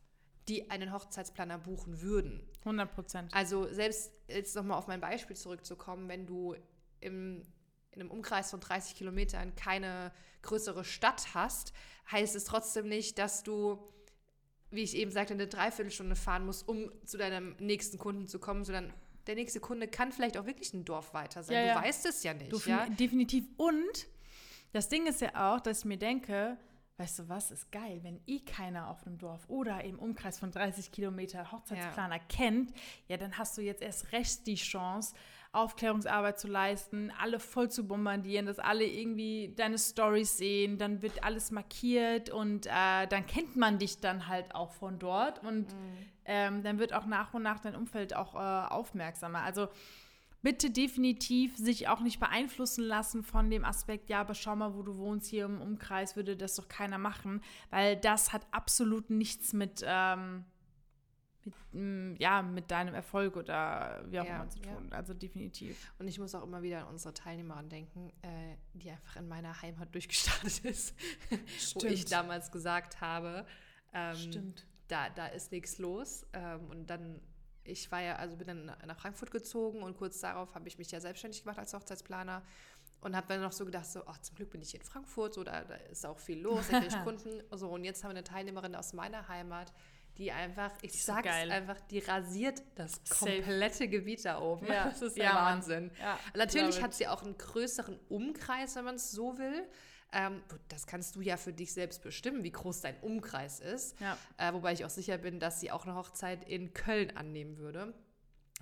die 0.49 0.71
einen 0.71 0.93
Hochzeitsplaner 0.93 1.59
buchen 1.59 2.03
würden. 2.03 2.47
100 2.61 2.93
Prozent. 2.93 3.35
Also 3.35 3.73
selbst 3.73 4.13
jetzt 4.29 4.55
nochmal 4.55 4.77
auf 4.77 4.87
mein 4.87 5.01
Beispiel 5.01 5.37
zurückzukommen, 5.37 6.09
wenn 6.09 6.27
du 6.27 6.57
im 7.01 7.43
in 7.93 8.01
einem 8.01 8.11
Umkreis 8.11 8.51
von 8.51 8.61
30 8.61 8.95
Kilometern 8.95 9.55
keine 9.55 10.13
größere 10.43 10.85
Stadt 10.85 11.35
hast, 11.35 11.73
heißt 12.11 12.35
es 12.35 12.45
trotzdem 12.45 12.89
nicht, 12.89 13.19
dass 13.19 13.43
du, 13.43 13.79
wie 14.71 14.83
ich 14.83 14.97
eben 14.97 15.11
sagte, 15.11 15.35
eine 15.35 15.47
Dreiviertelstunde 15.47 16.17
fahren 16.17 16.47
musst, 16.47 16.67
um 16.67 16.91
zu 17.07 17.17
deinem 17.17 17.55
nächsten 17.59 17.99
Kunden 17.99 18.27
zu 18.27 18.39
kommen, 18.39 18.65
sondern 18.65 18.93
der 19.27 19.37
nächste 19.37 19.61
Kunde 19.61 19.87
kann 19.89 20.11
vielleicht 20.11 20.37
auch 20.37 20.47
wirklich 20.47 20.73
ein 20.75 20.85
Dorf 20.85 21.15
weiter 21.15 21.43
sein. 21.43 21.55
Ja, 21.55 21.63
du 21.63 21.69
ja. 21.69 21.83
weißt 21.85 22.07
es 22.07 22.23
ja 22.23 22.35
nicht. 22.35 22.53
Du, 22.53 22.59
ja? 22.67 22.87
Definitiv. 22.89 23.45
Und 23.57 24.09
das 24.73 24.89
Ding 24.89 25.07
ist 25.07 25.21
ja 25.21 25.55
auch, 25.55 25.61
dass 25.61 25.81
ich 25.81 25.85
mir 25.85 25.99
denke, 25.99 26.57
weißt 26.97 27.21
du 27.21 27.29
was, 27.29 27.51
ist 27.51 27.71
geil, 27.71 28.01
wenn 28.03 28.21
eh 28.27 28.41
keiner 28.41 28.89
auf 28.89 29.07
einem 29.07 29.19
Dorf 29.19 29.49
oder 29.49 29.85
im 29.85 29.99
Umkreis 29.99 30.39
von 30.39 30.51
30 30.51 30.91
Kilometer 30.91 31.53
Hochzeitsplaner 31.53 32.17
ja. 32.17 32.23
kennt, 32.29 32.73
ja, 33.09 33.17
dann 33.17 33.39
hast 33.39 33.57
du 33.57 33.63
jetzt 33.63 33.83
erst 33.83 34.13
recht 34.13 34.47
die 34.47 34.57
Chance, 34.57 35.15
Aufklärungsarbeit 35.53 36.41
zu 36.41 36.49
leisten, 36.49 37.13
alle 37.21 37.39
voll 37.39 37.71
zu 37.71 37.87
bombardieren, 37.87 38.47
dass 38.47 38.59
alle 38.59 38.87
irgendwie 38.87 39.53
deine 39.55 39.79
Stories 39.79 40.39
sehen, 40.39 40.79
dann 40.79 41.03
wird 41.03 41.23
alles 41.25 41.51
markiert 41.51 42.31
und 42.31 42.67
äh, 42.67 43.07
dann 43.07 43.27
kennt 43.27 43.57
man 43.57 43.79
dich 43.79 44.01
dann 44.01 44.29
halt 44.29 44.55
auch 44.55 44.73
von 44.73 44.99
dort 44.99 45.45
und 45.45 45.73
mhm. 45.73 45.97
ähm, 46.25 46.63
dann 46.63 46.79
wird 46.79 46.95
auch 46.95 47.05
nach 47.05 47.35
und 47.35 47.43
nach 47.43 47.61
dein 47.61 47.77
Umfeld 47.77 48.17
auch 48.17 48.35
äh, 48.35 48.39
aufmerksamer. 48.73 49.43
Also 49.43 49.69
bitte 50.41 50.71
definitiv 50.71 51.57
sich 51.59 51.87
auch 51.87 52.01
nicht 52.01 52.19
beeinflussen 52.19 52.85
lassen 52.85 53.23
von 53.23 53.51
dem 53.51 53.67
Aspekt, 53.67 54.09
ja, 54.09 54.21
aber 54.21 54.35
schau 54.35 54.57
mal, 54.57 54.75
wo 54.75 54.83
du 54.83 54.97
wohnst, 54.97 55.29
hier 55.29 55.45
im 55.45 55.61
Umkreis 55.61 56.17
würde 56.17 56.37
das 56.37 56.57
doch 56.57 56.69
keiner 56.69 56.99
machen, 56.99 57.43
weil 57.71 57.97
das 57.97 58.33
hat 58.33 58.47
absolut 58.53 59.11
nichts 59.11 59.53
mit 59.53 59.85
ähm, 59.87 60.45
mit, 61.45 61.55
mm, 61.73 62.15
ja, 62.19 62.43
mit 62.43 62.71
deinem 62.71 62.95
Erfolg 62.95 63.37
oder 63.37 64.05
wie 64.09 64.21
auch 64.21 64.25
ja, 64.25 64.37
immer 64.37 64.49
zu 64.49 64.61
tun. 64.61 64.89
Ja. 64.91 64.97
Also 64.97 65.15
definitiv. 65.15 65.93
Und 65.99 66.09
ich 66.09 66.19
muss 66.19 66.35
auch 66.35 66.43
immer 66.43 66.63
wieder 66.63 66.83
an 66.83 66.89
unsere 66.89 67.15
Teilnehmerin 67.15 67.69
denken, 67.69 68.11
äh, 68.23 68.57
die 68.75 68.91
einfach 68.91 69.17
in 69.17 69.29
meiner 69.29 69.61
Heimat 69.63 69.95
durchgestartet 69.95 70.65
ist. 70.65 70.95
Wo 71.75 71.87
ich 71.87 72.05
damals 72.07 72.51
gesagt 72.51 73.01
habe, 73.01 73.47
ähm, 73.93 74.17
Stimmt. 74.17 74.67
Da, 74.89 75.09
da 75.11 75.27
ist 75.27 75.53
nichts 75.53 75.79
los. 75.79 76.27
Ähm, 76.33 76.69
und 76.71 76.87
dann, 76.89 77.21
ich 77.65 77.91
war 77.91 78.03
ja, 78.03 78.17
also 78.17 78.37
bin 78.37 78.47
dann 78.47 78.67
nach 78.67 78.99
Frankfurt 78.99 79.31
gezogen 79.31 79.83
und 79.83 79.97
kurz 79.97 80.21
darauf 80.21 80.55
habe 80.55 80.69
ich 80.69 80.79
mich 80.79 80.91
ja 80.91 81.01
selbstständig 81.01 81.43
gemacht 81.43 81.59
als 81.59 81.73
Hochzeitsplaner 81.73 82.43
und 83.01 83.17
habe 83.17 83.27
dann 83.29 83.41
noch 83.41 83.53
so 83.53 83.65
gedacht, 83.65 83.87
so, 83.87 84.07
ach, 84.07 84.19
zum 84.19 84.37
Glück 84.37 84.51
bin 84.51 84.63
ich 84.63 84.75
in 84.75 84.83
Frankfurt, 84.83 85.35
so, 85.35 85.45
da, 85.45 85.65
da 85.65 85.75
ist 85.75 86.07
auch 86.07 86.19
viel 86.19 86.41
los, 86.41 86.69
da 86.69 86.81
kriege 86.81 86.95
ich 86.95 87.03
Kunden. 87.05 87.43
So, 87.53 87.69
und 87.69 87.85
jetzt 87.85 88.05
haben 88.05 88.11
wir 88.11 88.17
eine 88.17 88.25
Teilnehmerin 88.25 88.75
aus 88.75 88.93
meiner 88.93 89.29
Heimat, 89.29 89.73
die 90.23 90.31
einfach, 90.31 90.71
ich 90.83 91.03
sag's 91.03 91.29
so 91.29 91.51
einfach, 91.51 91.81
die 91.91 91.99
rasiert 91.99 92.63
das 92.77 93.01
komplette 93.09 93.75
Safe. 93.75 93.89
Gebiet 93.89 94.25
da 94.25 94.41
oben. 94.41 94.67
Ja. 94.67 94.85
Das 94.93 95.03
ist 95.03 95.17
ja, 95.17 95.35
Wahnsinn. 95.35 95.91
Ja, 95.99 96.19
Natürlich 96.35 96.81
hat 96.81 96.95
sie 96.95 97.09
auch 97.09 97.23
einen 97.23 97.37
größeren 97.37 97.99
Umkreis, 98.09 98.77
wenn 98.77 98.85
man 98.85 98.95
es 98.95 99.11
so 99.11 99.37
will. 99.39 99.67
Ähm, 100.13 100.43
das 100.69 100.87
kannst 100.87 101.17
du 101.17 101.23
ja 101.23 101.37
für 101.37 101.53
dich 101.53 101.73
selbst 101.73 102.03
bestimmen, 102.03 102.45
wie 102.45 102.53
groß 102.53 102.83
dein 102.83 102.99
Umkreis 103.01 103.59
ist. 103.61 103.99
Ja. 103.99 104.17
Äh, 104.37 104.53
wobei 104.53 104.75
ich 104.75 104.85
auch 104.85 104.91
sicher 104.91 105.19
bin, 105.19 105.41
dass 105.41 105.61
sie 105.61 105.71
auch 105.71 105.85
eine 105.85 105.97
Hochzeit 105.97 106.49
in 106.49 106.73
Köln 106.73 107.17
annehmen 107.17 107.59
würde. 107.59 107.95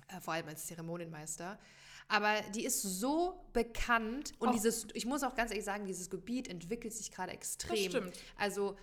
Äh, 0.07 0.19
vor 0.21 0.33
allem 0.33 0.47
als 0.47 0.65
Zeremonienmeister. 0.65 1.59
Aber 2.07 2.41
die 2.55 2.65
ist 2.65 2.81
so 2.81 3.45
bekannt 3.53 4.33
und 4.39 4.49
auch. 4.49 4.53
dieses, 4.53 4.87
ich 4.93 5.05
muss 5.05 5.23
auch 5.23 5.35
ganz 5.35 5.51
ehrlich 5.51 5.65
sagen, 5.65 5.85
dieses 5.85 6.09
Gebiet 6.09 6.47
entwickelt 6.47 6.93
sich 6.93 7.11
gerade 7.11 7.31
extrem. 7.31 7.75
Das 7.75 7.85
stimmt. 7.85 8.19
Also 8.35 8.75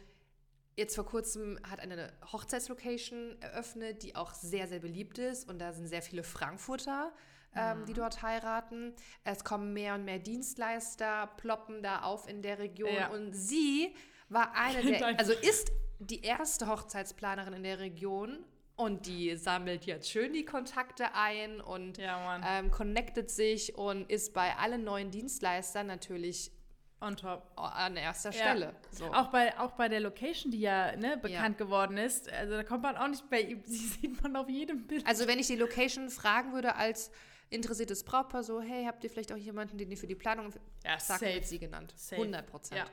Jetzt 0.78 0.94
vor 0.94 1.06
kurzem 1.06 1.58
hat 1.68 1.80
eine 1.80 2.12
Hochzeitslocation 2.32 3.37
eröffnet, 3.40 4.04
die 4.04 4.14
auch 4.14 4.32
sehr, 4.32 4.68
sehr 4.68 4.78
beliebt 4.78 5.18
ist. 5.18 5.49
Und 5.49 5.58
da 5.58 5.73
sind 5.73 5.88
sehr 5.88 6.02
viele 6.02 6.23
Frankfurter 6.23 7.12
ähm, 7.56 7.80
Mhm. 7.80 7.87
die 7.87 7.94
dort 7.94 8.23
heiraten. 8.23 8.94
Es 9.25 9.42
kommen 9.42 9.73
mehr 9.73 9.94
und 9.94 10.04
mehr 10.04 10.20
Dienstleister, 10.20 11.26
ploppen 11.37 11.82
da 11.82 12.02
auf 12.02 12.28
in 12.28 12.42
der 12.42 12.58
Region. 12.61 12.94
Ja. 12.94 13.08
Und 13.08 13.32
sie 13.32 13.92
war 14.28 14.52
eine 14.54 14.82
der, 14.82 15.04
also 15.18 15.32
ist 15.32 15.73
die 15.99 16.23
erste 16.23 16.68
Hochzeitsplanerin 16.68 17.54
in 17.54 17.62
der 17.64 17.80
Region. 17.80 18.44
Und 18.76 19.06
die 19.06 19.35
sammelt 19.35 19.87
jetzt 19.87 20.08
schön 20.08 20.32
die 20.32 20.44
Kontakte 20.44 21.12
ein 21.14 21.61
und 21.61 21.99
Ja, 21.99 22.40
ähm, 22.47 22.70
connectet 22.70 23.28
sich 23.28 23.75
und 23.76 24.08
ist 24.08 24.32
bei 24.32 24.54
allen 24.56 24.85
neuen 24.85 25.11
Dienstleistern 25.11 25.88
natürlich 25.88 26.52
On 27.00 27.17
top. 27.17 27.43
an 27.57 27.97
erster 27.97 28.31
Ja. 28.31 28.37
Stelle. 28.37 28.75
So. 28.90 29.07
Auch 29.12 29.28
bei, 29.28 29.57
auch 29.59 29.73
bei 29.73 29.88
der 29.88 30.00
Location, 30.00 30.50
die 30.50 30.61
ja 30.61 30.97
ne, 30.97 31.17
bekannt 31.17 31.57
geworden 31.59 31.97
ist. 31.97 32.28
Also 32.33 32.55
da 32.55 32.64
kommt 32.64 32.83
man 32.83 32.97
auch 32.97 33.07
nicht 33.09 33.28
bei 33.31 33.40
ihm. 33.43 33.62
Sie 33.67 33.76
sieht 33.87 34.23
man 34.23 34.35
auf 34.37 34.49
jedem 34.49 34.87
Bild. 34.87 35.07
Also 35.07 35.26
wenn 35.28 35.38
ich 35.38 35.47
die 35.47 35.57
Location 35.57 36.11
fragen 36.11 36.52
würde 36.52 36.75
als 36.75 37.11
interessiertes 37.50 38.02
Brautpaar, 38.05 38.43
so, 38.43 38.61
hey, 38.61 38.85
habt 38.85 39.02
ihr 39.05 39.11
vielleicht 39.11 39.33
auch 39.33 39.37
jemanden, 39.37 39.78
den 39.78 39.90
ihr 39.90 39.97
für 39.97 40.07
die 40.09 40.14
Planung, 40.17 40.52
Ja, 40.85 40.99
sagt, 40.99 41.21
safe. 41.21 41.43
sie 41.45 41.59
genannt. 41.59 41.95
Safe. 41.97 42.21
100 42.21 42.47
Prozent. 42.47 42.78
Ja. 42.81 42.87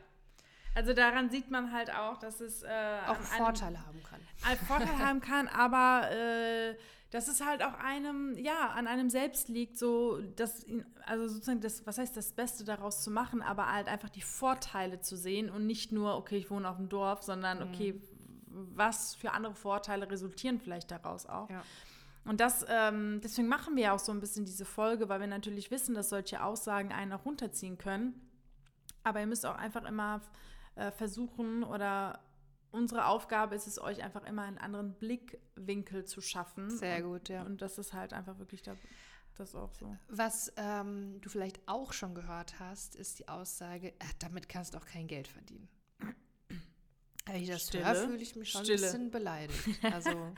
Also 0.76 0.94
daran 0.94 1.30
sieht 1.30 1.50
man 1.50 1.72
halt 1.72 1.90
auch, 1.94 2.18
dass 2.18 2.42
es 2.42 2.62
äh, 2.64 2.68
Auch 3.08 3.16
Vorteile 3.16 3.86
haben 3.86 4.04
kann. 4.04 4.20
einen 4.46 4.60
Vorteil 4.60 4.98
haben 5.00 5.22
kann, 5.22 5.48
aber 5.48 6.12
äh, 6.12 6.76
dass 7.16 7.28
es 7.30 7.40
halt 7.44 7.64
auch 7.64 7.74
einem, 7.76 8.38
ja, 8.38 8.70
an 8.70 8.88
einem 8.88 9.10
selbst 9.10 9.48
liegt, 9.48 9.78
so, 9.78 10.20
ihn- 10.68 10.86
also 11.06 11.28
sozusagen 11.28 11.62
das, 11.62 11.86
was 11.88 11.98
heißt 11.98 12.16
das 12.18 12.34
Beste 12.34 12.64
daraus 12.66 13.02
zu 13.04 13.10
machen, 13.10 13.42
aber 13.42 13.72
halt 13.72 13.88
einfach 13.88 14.10
die 14.10 14.22
Vorteile 14.22 15.00
zu 15.00 15.16
sehen 15.16 15.50
und 15.50 15.66
nicht 15.66 15.92
nur, 15.92 16.16
okay, 16.18 16.38
ich 16.38 16.52
wohne 16.52 16.70
auf 16.70 16.78
dem 16.78 16.90
Dorf, 16.90 17.24
sondern 17.24 17.60
Mhm. 17.60 17.74
okay, 17.74 18.02
was 18.76 19.16
für 19.16 19.32
andere 19.32 19.56
Vorteile 19.56 20.10
resultieren 20.10 20.60
vielleicht 20.60 20.92
daraus 20.92 21.26
auch. 21.26 21.50
Ja. 21.50 21.64
Und 22.26 22.40
das, 22.42 22.66
ähm, 22.68 23.22
deswegen 23.24 23.48
machen 23.48 23.76
wir 23.76 23.84
ja 23.84 23.94
auch 23.94 24.00
so 24.00 24.12
ein 24.12 24.20
bisschen 24.20 24.46
diese 24.46 24.66
Folge, 24.66 25.08
weil 25.10 25.20
wir 25.20 25.28
natürlich 25.28 25.72
wissen, 25.72 25.94
dass 25.96 26.10
solche 26.10 26.44
Aussagen 26.44 26.92
einen 26.92 27.14
auch 27.14 27.24
runterziehen 27.26 27.78
können. 27.78 28.14
Aber 29.04 29.20
ihr 29.20 29.28
müsst 29.28 29.46
auch 29.46 29.56
einfach 29.56 29.84
immer 29.86 30.22
äh, 30.76 30.92
versuchen 30.92 31.64
oder 31.64 32.20
unsere 32.76 33.08
Aufgabe 33.08 33.56
ist 33.56 33.68
es, 33.68 33.80
euch 33.82 34.04
einfach 34.04 34.26
immer 34.26 34.44
einen 34.44 34.58
anderen 34.58 34.94
Blickwinkel 34.94 36.06
zu 36.06 36.22
schaffen. 36.22 36.70
Sehr 36.70 37.02
gut, 37.02 37.30
ja. 37.30 37.44
Und 37.44 37.62
das 37.62 37.78
ist 37.78 37.94
halt 37.94 38.14
einfach 38.14 38.38
wirklich 38.38 38.62
da, 38.62 38.76
das 39.38 39.56
auch 39.56 39.74
so. 39.74 39.96
Was 40.10 40.52
ähm, 40.58 41.20
du 41.22 41.30
vielleicht 41.30 41.60
auch 41.68 41.94
schon 41.94 42.14
gehört 42.14 42.60
hast, 42.60 42.96
ist 42.96 43.20
die 43.20 43.28
Aussage, 43.28 43.90
äh, 43.90 43.94
damit 44.20 44.50
kannst 44.50 44.74
du 44.74 44.78
auch 44.78 44.86
kein 44.86 45.08
Geld 45.08 45.28
verdienen. 45.28 45.68
Wenn 47.26 47.36
ich 47.42 47.50
das 47.50 47.68
Stille. 47.68 47.86
höre, 47.86 47.96
fühle 47.96 48.22
ich 48.22 48.36
mich 48.36 48.52
schon 48.52 48.64
Stille. 48.64 48.78
ein 48.78 48.84
bisschen 48.84 49.12
beleidigt. 49.12 49.60
Also 49.84 50.34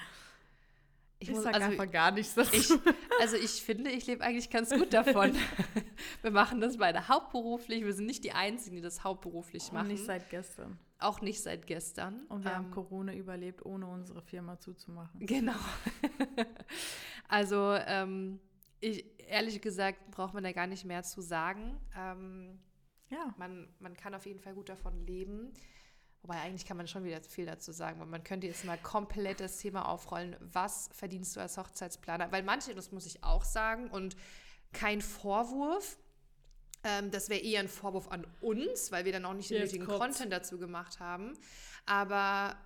ich, 1.20 1.30
Ich, 1.30 1.36
muss, 1.36 1.46
also, 1.48 1.60
einfach 1.60 1.90
gar 1.92 2.12
nichts 2.12 2.36
dazu. 2.36 2.56
ich, 2.56 2.72
also 3.20 3.38
ich 3.38 3.64
finde, 3.64 3.90
ich 3.90 4.06
lebe 4.06 4.24
eigentlich 4.24 4.52
ganz 4.52 4.70
gut 4.70 4.94
davon. 4.94 5.36
wir 6.22 6.30
machen 6.30 6.62
das 6.62 6.78
beide 6.78 7.08
hauptberuflich. 7.08 7.84
Wir 7.84 7.94
sind 7.94 8.06
nicht 8.06 8.24
die 8.24 8.34
Einzigen, 8.34 8.76
die 8.76 8.82
das 8.84 9.04
hauptberuflich 9.04 9.64
Und 9.70 9.74
machen. 9.74 9.88
nicht 9.88 10.06
seit 10.06 10.30
gestern. 10.30 10.78
Auch 11.00 11.22
nicht 11.22 11.42
seit 11.42 11.68
gestern. 11.68 12.26
Und 12.28 12.44
wir 12.44 12.56
haben 12.56 12.66
Ähm, 12.66 12.72
Corona 12.72 13.14
überlebt, 13.14 13.66
ohne 13.66 13.88
unsere 13.88 14.22
Firma 14.22 14.60
zuzumachen. 14.60 15.20
Genau. 15.26 15.54
also 17.28 17.74
ähm, 17.86 18.40
ich, 18.80 19.06
ehrlich 19.30 19.62
gesagt 19.62 20.12
braucht 20.12 20.34
man 20.34 20.44
da 20.44 20.52
gar 20.52 20.68
nicht 20.68 20.86
mehr 20.86 21.04
zu 21.04 21.22
sagen. 21.22 21.80
Ähm, 21.98 22.60
Ja. 23.10 23.34
man, 23.38 23.68
man 23.80 23.96
kann 23.96 24.14
auf 24.16 24.26
jeden 24.26 24.40
Fall 24.40 24.54
gut 24.54 24.70
davon 24.70 25.06
leben. 25.06 25.54
Wobei 26.24 26.42
eigentlich 26.42 26.66
kann 26.66 26.78
man 26.78 26.88
schon 26.88 27.04
wieder 27.04 27.22
viel 27.22 27.46
dazu 27.46 27.72
sagen, 27.72 28.00
weil 28.00 28.08
man 28.08 28.24
könnte 28.24 28.48
jetzt 28.48 28.66
mal 28.66 28.78
komplett 28.80 29.40
das 29.40 29.60
Thema 29.60 29.88
aufrollen, 29.88 30.36
was 30.40 30.90
verdienst 30.92 31.36
du 31.36 31.40
als 31.40 31.58
Hochzeitsplaner? 31.58 32.32
Weil 32.32 32.44
manche, 32.44 32.74
das 32.76 32.92
muss 32.92 33.06
ich 33.06 33.24
auch 33.24 33.44
sagen, 33.46 33.88
und 33.90 34.18
kein 34.74 35.02
Vorwurf, 35.02 35.98
ähm, 36.88 37.12
das 37.12 37.30
wäre 37.30 37.42
eher 37.42 37.60
ein 37.60 37.68
Vorwurf 37.68 38.08
an 38.08 38.26
uns, 38.42 38.92
weil 38.92 39.04
wir 39.06 39.12
dann 39.12 39.26
auch 39.26 39.34
nicht 39.34 39.50
den 39.50 39.58
Jetzt 39.62 39.74
nötigen. 39.74 39.86
Content 40.00 40.32
dazu 40.32 40.58
gemacht 40.58 41.00
haben. 41.00 41.34
Aber 41.86 42.58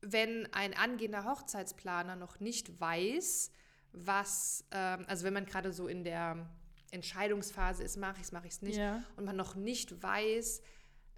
wenn 0.00 0.52
ein 0.52 0.74
angehender 0.76 1.24
Hochzeitsplaner 1.24 2.16
noch 2.16 2.40
nicht 2.40 2.80
weiß, 2.80 3.50
was, 3.92 4.64
ähm, 4.70 5.04
also 5.08 5.24
wenn 5.24 5.34
man 5.34 5.44
gerade 5.46 5.72
so 5.72 5.88
in 5.88 6.04
der 6.04 6.48
Entscheidungsphase 6.92 7.82
ist, 7.82 7.96
mache 7.96 8.16
ich 8.18 8.22
es, 8.26 8.32
mache 8.32 8.46
ich 8.46 8.52
es 8.54 8.62
nicht, 8.62 8.76
Ja. 8.78 9.02
und 9.16 9.24
man 9.24 9.36
noch 9.36 9.54
nicht 9.54 10.02
weiß, 10.02 10.60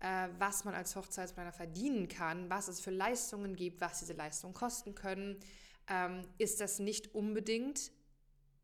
äh, 0.01 0.29
was 0.39 0.65
man 0.65 0.75
als 0.75 0.97
Hochzeitsplaner 0.97 1.53
verdienen 1.53 2.09
kann, 2.09 2.49
was 2.51 2.69
es 2.69 2.81
für 2.81 2.91
Leistungen 2.91 3.55
gibt, 3.57 3.81
was 3.81 3.99
diese 4.01 4.13
Leistungen 4.13 4.55
kosten 4.55 4.95
können, 4.95 5.41
ähm, 5.89 6.23
ist 6.39 6.61
das 6.61 6.79
nicht 6.79 7.15
unbedingt 7.15 7.91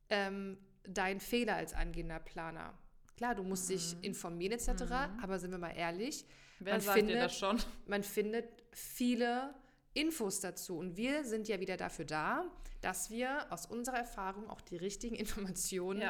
ähm, 0.08 0.58
dein 0.84 1.20
Fehler 1.20 1.56
als 1.56 1.72
angehender 1.74 2.18
Planer. 2.20 2.74
Klar, 3.20 3.34
du 3.34 3.42
musst 3.42 3.68
dich 3.68 3.94
informieren 4.00 4.52
etc., 4.54 4.82
aber 5.22 5.38
sind 5.38 5.50
wir 5.50 5.58
mal 5.58 5.76
ehrlich, 5.76 6.24
Wer 6.58 6.72
Man 6.72 6.80
sagt 6.80 6.96
dir 6.96 7.00
findet- 7.02 7.22
das 7.22 7.36
schon? 7.38 7.58
man 7.86 8.02
findet 8.02 8.48
viele 8.72 9.52
Infos 9.92 10.40
dazu. 10.40 10.78
Und 10.78 10.96
wir 10.96 11.22
sind 11.24 11.46
ja 11.46 11.60
wieder 11.60 11.76
dafür 11.76 12.06
da, 12.06 12.44
dass 12.80 13.10
wir 13.10 13.52
aus 13.52 13.66
unserer 13.66 13.98
Erfahrung 13.98 14.48
auch 14.48 14.62
die 14.62 14.76
richtigen 14.78 15.14
Informationen 15.16 16.00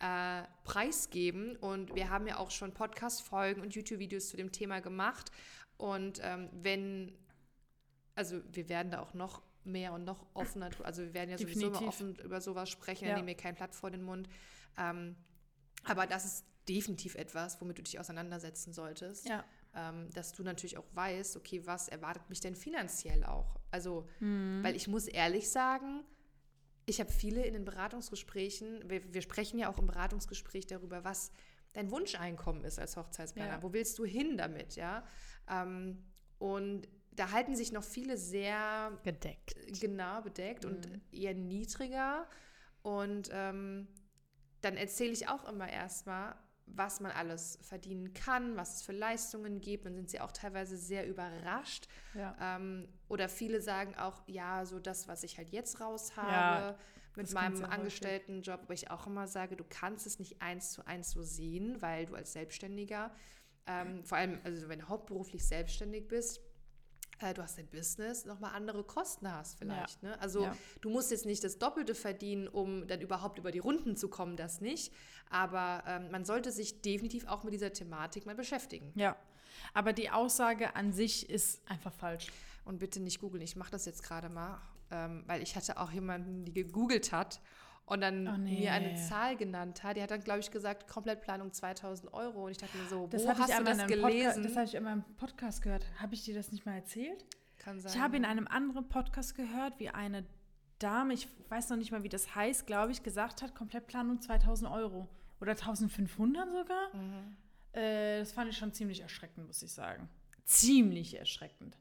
äh, 0.00 0.42
preisgeben. 0.64 1.56
Und 1.56 1.94
wir 1.94 2.10
haben 2.10 2.26
ja 2.26 2.36
auch 2.36 2.50
schon 2.50 2.74
Podcast-Folgen 2.74 3.62
und 3.62 3.74
YouTube-Videos 3.74 4.28
zu 4.28 4.36
dem 4.36 4.52
Thema 4.52 4.80
gemacht. 4.80 5.30
Und 5.78 6.20
ähm, 6.22 6.50
wenn, 6.52 7.16
also 8.16 8.38
wir 8.52 8.68
werden 8.68 8.90
da 8.90 9.00
auch 9.00 9.14
noch 9.14 9.40
mehr 9.64 9.94
und 9.94 10.04
noch 10.04 10.26
offener, 10.34 10.68
also 10.84 11.00
wir 11.02 11.14
werden 11.14 11.30
ja 11.30 11.38
sowieso 11.38 11.68
immer 11.68 11.78
Definitiv. 11.78 11.88
offen 11.88 12.14
über 12.22 12.42
sowas 12.42 12.68
sprechen, 12.68 13.08
Ja. 13.08 13.14
nehmen 13.14 13.28
wir 13.28 13.34
kein 13.36 13.54
Blatt 13.54 13.74
vor 13.74 13.90
den 13.90 14.02
Mund. 14.02 14.28
Ähm, 14.76 15.16
aber 15.84 16.06
das 16.06 16.24
ist 16.24 16.44
definitiv 16.68 17.14
etwas, 17.14 17.60
womit 17.60 17.78
du 17.78 17.82
dich 17.82 17.98
auseinandersetzen 17.98 18.72
solltest 18.72 19.28
Ja. 19.28 19.44
ähm, 19.74 20.10
dass 20.12 20.32
du 20.32 20.42
natürlich 20.42 20.78
auch 20.78 20.86
weißt, 20.94 21.36
okay, 21.36 21.66
was 21.66 21.88
erwartet 21.88 22.28
mich 22.28 22.40
denn 22.40 22.54
finanziell 22.54 23.24
auch? 23.24 23.58
Also, 23.70 24.06
Mhm. 24.20 24.62
weil 24.62 24.76
ich 24.76 24.86
muss 24.88 25.06
ehrlich 25.06 25.50
sagen, 25.50 26.04
ich 26.86 27.00
habe 27.00 27.10
viele 27.10 27.44
in 27.44 27.54
den 27.54 27.64
Beratungsgesprächen, 27.64 28.88
wir, 28.88 29.12
wir 29.14 29.22
sprechen 29.22 29.58
ja 29.58 29.68
auch 29.70 29.78
im 29.78 29.86
Beratungsgespräch 29.86 30.66
darüber, 30.66 31.04
was 31.04 31.30
dein 31.72 31.90
Wunscheinkommen 31.90 32.64
ist 32.64 32.78
als 32.80 32.96
Hochzeitsplaner. 32.96 33.52
Ja. 33.54 33.62
Wo 33.62 33.72
willst 33.72 33.98
du 33.98 34.04
hin 34.04 34.36
damit, 34.36 34.74
ja? 34.76 35.04
Ähm, 35.48 36.04
und 36.38 36.88
da 37.12 37.30
halten 37.32 37.54
sich 37.54 37.70
noch 37.72 37.84
viele 37.84 38.16
sehr 38.16 38.98
Gedeckt. 39.04 39.54
genau 39.80 40.20
bedeckt 40.22 40.64
und 40.64 40.88
Mhm. 40.90 41.00
eher 41.12 41.34
niedriger. 41.34 42.28
Und 42.82 43.28
ähm, 43.32 43.86
dann 44.62 44.76
erzähle 44.76 45.12
ich 45.12 45.28
auch 45.28 45.44
immer 45.48 45.68
erstmal, 45.68 46.34
was 46.66 47.00
man 47.00 47.10
alles 47.10 47.58
verdienen 47.62 48.12
kann, 48.14 48.56
was 48.56 48.76
es 48.76 48.82
für 48.82 48.92
Leistungen 48.92 49.60
gibt. 49.60 49.86
Dann 49.86 49.94
sind 49.96 50.10
sie 50.10 50.20
auch 50.20 50.32
teilweise 50.32 50.76
sehr 50.76 51.08
überrascht. 51.08 51.88
Ja. 52.14 52.36
Ähm, 52.40 52.88
oder 53.08 53.28
viele 53.28 53.60
sagen 53.60 53.96
auch, 53.96 54.22
ja, 54.26 54.64
so 54.64 54.78
das, 54.78 55.08
was 55.08 55.24
ich 55.24 55.36
halt 55.38 55.50
jetzt 55.50 55.80
raus 55.80 56.16
habe 56.16 56.30
Ja, 56.30 56.78
mit 57.16 57.32
meinem. 57.32 57.64
Angestelltenjob, 57.64 58.68
wo 58.68 58.72
ich 58.72 58.90
auch 58.90 59.06
immer 59.06 59.26
sage, 59.26 59.56
du 59.56 59.64
kannst 59.68 60.06
es 60.06 60.18
nicht 60.18 60.40
eins 60.42 60.72
zu 60.72 60.86
eins 60.86 61.10
so 61.10 61.22
sehen, 61.22 61.82
weil 61.82 62.06
du 62.06 62.14
als 62.14 62.32
Selbstständiger, 62.32 63.12
ähm, 63.66 64.04
vor 64.04 64.18
allem, 64.18 64.38
also 64.44 64.68
wenn 64.68 64.78
du 64.80 64.88
hauptberuflich 64.88 65.44
selbstständig 65.46 66.06
bist, 66.08 66.40
äh, 67.20 67.34
du 67.34 67.42
hast 67.42 67.58
dein 67.58 67.66
Business, 67.68 68.24
nochmal 68.24 68.52
andere 68.54 68.82
Kosten 68.84 69.30
hast 69.30 69.58
vielleicht. 69.58 70.02
Ne? 70.02 70.18
Also 70.20 70.44
Ja. 70.44 70.56
du 70.80 70.90
musst 70.90 71.10
jetzt 71.10 71.26
nicht 71.26 71.44
das 71.44 71.58
Doppelte 71.58 71.94
verdienen, 71.94 72.48
um 72.48 72.86
dann 72.86 73.00
überhaupt 73.00 73.38
über 73.38 73.50
die 73.50 73.58
Runden 73.58 73.96
zu 73.96 74.08
kommen, 74.08 74.36
das 74.36 74.60
nicht. 74.60 74.92
Aber 75.28 75.84
ähm, 75.86 76.10
man 76.10 76.24
sollte 76.24 76.50
sich 76.50 76.80
definitiv 76.82 77.26
auch 77.26 77.44
mit 77.44 77.52
dieser 77.52 77.72
Thematik 77.72 78.26
mal 78.26 78.34
beschäftigen. 78.34 78.92
Ja. 78.94 79.16
Aber 79.74 79.92
die 79.92 80.10
Aussage 80.10 80.74
an 80.74 80.92
sich 80.92 81.28
ist 81.28 81.60
einfach 81.68 81.92
falsch. 81.92 82.28
Und 82.64 82.78
bitte 82.78 83.00
nicht 83.00 83.20
googeln. 83.20 83.42
Ich 83.42 83.56
mache 83.56 83.70
das 83.70 83.84
jetzt 83.86 84.02
gerade 84.02 84.28
mal, 84.28 84.60
ähm, 84.90 85.24
weil 85.26 85.42
ich 85.42 85.56
hatte 85.56 85.78
auch 85.80 85.90
jemanden, 85.90 86.44
die 86.44 86.52
gegoogelt 86.52 87.10
hat 87.12 87.40
und 87.90 88.00
dann 88.00 88.26
Oh, 88.28 88.36
nee. 88.38 88.60
mir 88.60 88.72
eine 88.72 88.94
Zahl 88.96 89.36
genannt 89.36 89.82
hat. 89.82 89.96
Die 89.96 90.02
hat 90.02 90.10
dann, 90.10 90.22
glaube 90.24 90.40
ich, 90.40 90.50
gesagt, 90.50 90.88
Komplettplanung 90.88 91.52
2000 91.52 92.12
Euro. 92.14 92.44
Und 92.46 92.52
ich 92.52 92.56
dachte 92.58 92.76
mir 92.78 92.88
so, 92.88 93.06
Das 93.08 93.24
wo 93.24 93.28
habe 93.30 93.40
ich 93.40 93.48
hast 93.48 93.58
du 93.60 93.64
das 93.64 93.74
in 93.74 93.80
einem 93.80 93.90
Podca- 93.90 94.06
gelesen? 94.08 94.42
Das 94.44 94.56
habe 94.56 94.64
ich 94.64 94.74
in 94.74 94.82
meinem 94.84 95.04
Podcast 95.16 95.62
gehört. 95.62 95.84
Habe 96.00 96.14
ich 96.14 96.24
dir 96.24 96.34
das 96.34 96.52
nicht 96.52 96.64
mal 96.64 96.74
erzählt? 96.76 97.24
Kann 97.58 97.80
sein. 97.80 97.92
Ich 97.92 98.00
habe 98.00 98.16
in 98.16 98.24
einem 98.24 98.46
anderen 98.48 98.88
Podcast 98.88 99.34
gehört, 99.34 99.78
wie 99.78 99.90
eine 99.90 100.24
Dame, 100.78 101.12
ich 101.14 101.28
weiß 101.50 101.68
noch 101.68 101.76
nicht 101.76 101.90
mal, 101.92 102.02
wie 102.04 102.08
das 102.08 102.34
heißt, 102.34 102.66
glaube 102.66 102.92
ich, 102.92 103.02
gesagt 103.02 103.42
hat, 103.42 103.54
Komplettplanung 103.54 104.20
2000 104.20 104.70
Euro. 104.70 105.08
Oder 105.40 105.52
1500 105.52 106.48
sogar. 106.52 106.94
Mhm. 106.94 107.36
Äh, 107.72 108.20
das 108.20 108.32
fand 108.32 108.50
ich 108.50 108.56
schon 108.56 108.72
ziemlich 108.72 109.00
erschreckend, 109.00 109.46
muss 109.46 109.62
ich 109.62 109.72
sagen. 109.72 110.08
Ziemlich 110.44 111.18
erschreckend. 111.18 111.76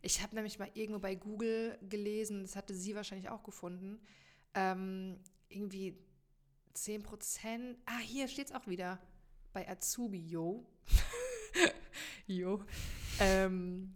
Ich 0.00 0.22
habe 0.22 0.34
nämlich 0.34 0.58
mal 0.58 0.68
irgendwo 0.74 0.98
bei 1.00 1.14
Google 1.14 1.78
gelesen, 1.88 2.42
das 2.42 2.56
hatte 2.56 2.74
sie 2.74 2.94
wahrscheinlich 2.96 3.28
auch 3.28 3.42
gefunden, 3.44 4.00
ähm, 4.54 5.18
irgendwie 5.48 5.98
10 6.74 7.02
Prozent. 7.02 7.78
Ah, 7.86 7.98
hier 7.98 8.28
steht 8.28 8.48
es 8.48 8.54
auch 8.54 8.66
wieder. 8.66 8.98
Bei 9.52 9.68
Azubi, 9.68 10.18
yo. 10.18 10.66
jo. 12.26 12.64
Ähm, 13.20 13.94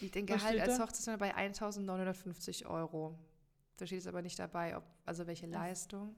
ich 0.00 0.10
denke 0.10 0.34
Was 0.34 0.42
halt 0.42 0.60
als 0.60 0.76
da? 0.76 0.84
Hochzeitsplaner 0.84 1.18
bei 1.18 1.34
1950 1.34 2.66
Euro. 2.66 3.18
Da 3.76 3.86
steht 3.86 4.00
es 4.00 4.06
aber 4.06 4.22
nicht 4.22 4.38
dabei, 4.38 4.76
ob, 4.76 4.84
also 5.06 5.26
welche 5.26 5.46
Leistung. 5.46 6.14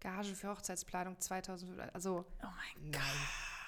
Gage 0.00 0.34
für 0.34 0.48
Hochzeitsplanung 0.48 1.20
2000, 1.20 1.78
also 1.94 2.24
Oh 2.42 2.46
mein 2.46 2.90
nein. 2.90 2.92
Gott. 2.92 3.59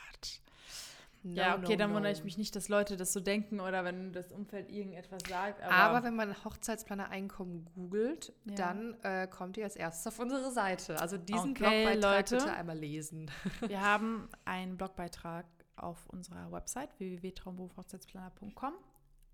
No, 1.24 1.34
ja, 1.40 1.56
okay, 1.56 1.72
no, 1.72 1.76
dann 1.76 1.90
no. 1.90 1.96
wundere 1.96 2.12
ich 2.12 2.24
mich 2.24 2.36
nicht, 2.36 2.56
dass 2.56 2.68
Leute 2.68 2.96
das 2.96 3.12
so 3.12 3.20
denken 3.20 3.60
oder 3.60 3.84
wenn 3.84 4.12
das 4.12 4.32
Umfeld 4.32 4.68
irgendetwas 4.70 5.22
sagt. 5.28 5.62
Aber, 5.62 5.72
Aber 5.72 6.02
wenn 6.04 6.16
man 6.16 6.34
Hochzeitsplaner 6.44 7.10
Einkommen 7.10 7.64
googelt, 7.76 8.32
Ja. 8.44 8.54
dann 8.56 8.96
äh, 9.02 9.28
kommt 9.28 9.56
ihr 9.56 9.64
als 9.64 9.76
erstes 9.76 10.06
auf 10.06 10.18
unsere 10.18 10.50
Seite. 10.50 11.00
Also 11.00 11.18
diesen 11.18 11.52
Okay, 11.52 11.84
Blogbeitrag 11.94 12.02
Leute. 12.30 12.36
bitte 12.38 12.52
einmal 12.56 12.76
lesen. 12.78 13.30
wir 13.66 13.80
haben 13.80 14.28
einen 14.44 14.76
Blogbeitrag 14.76 15.46
auf 15.76 16.08
unserer 16.08 16.50
Website 16.50 16.90
www.traumberufhochzeitsplaner.com. 16.98 18.74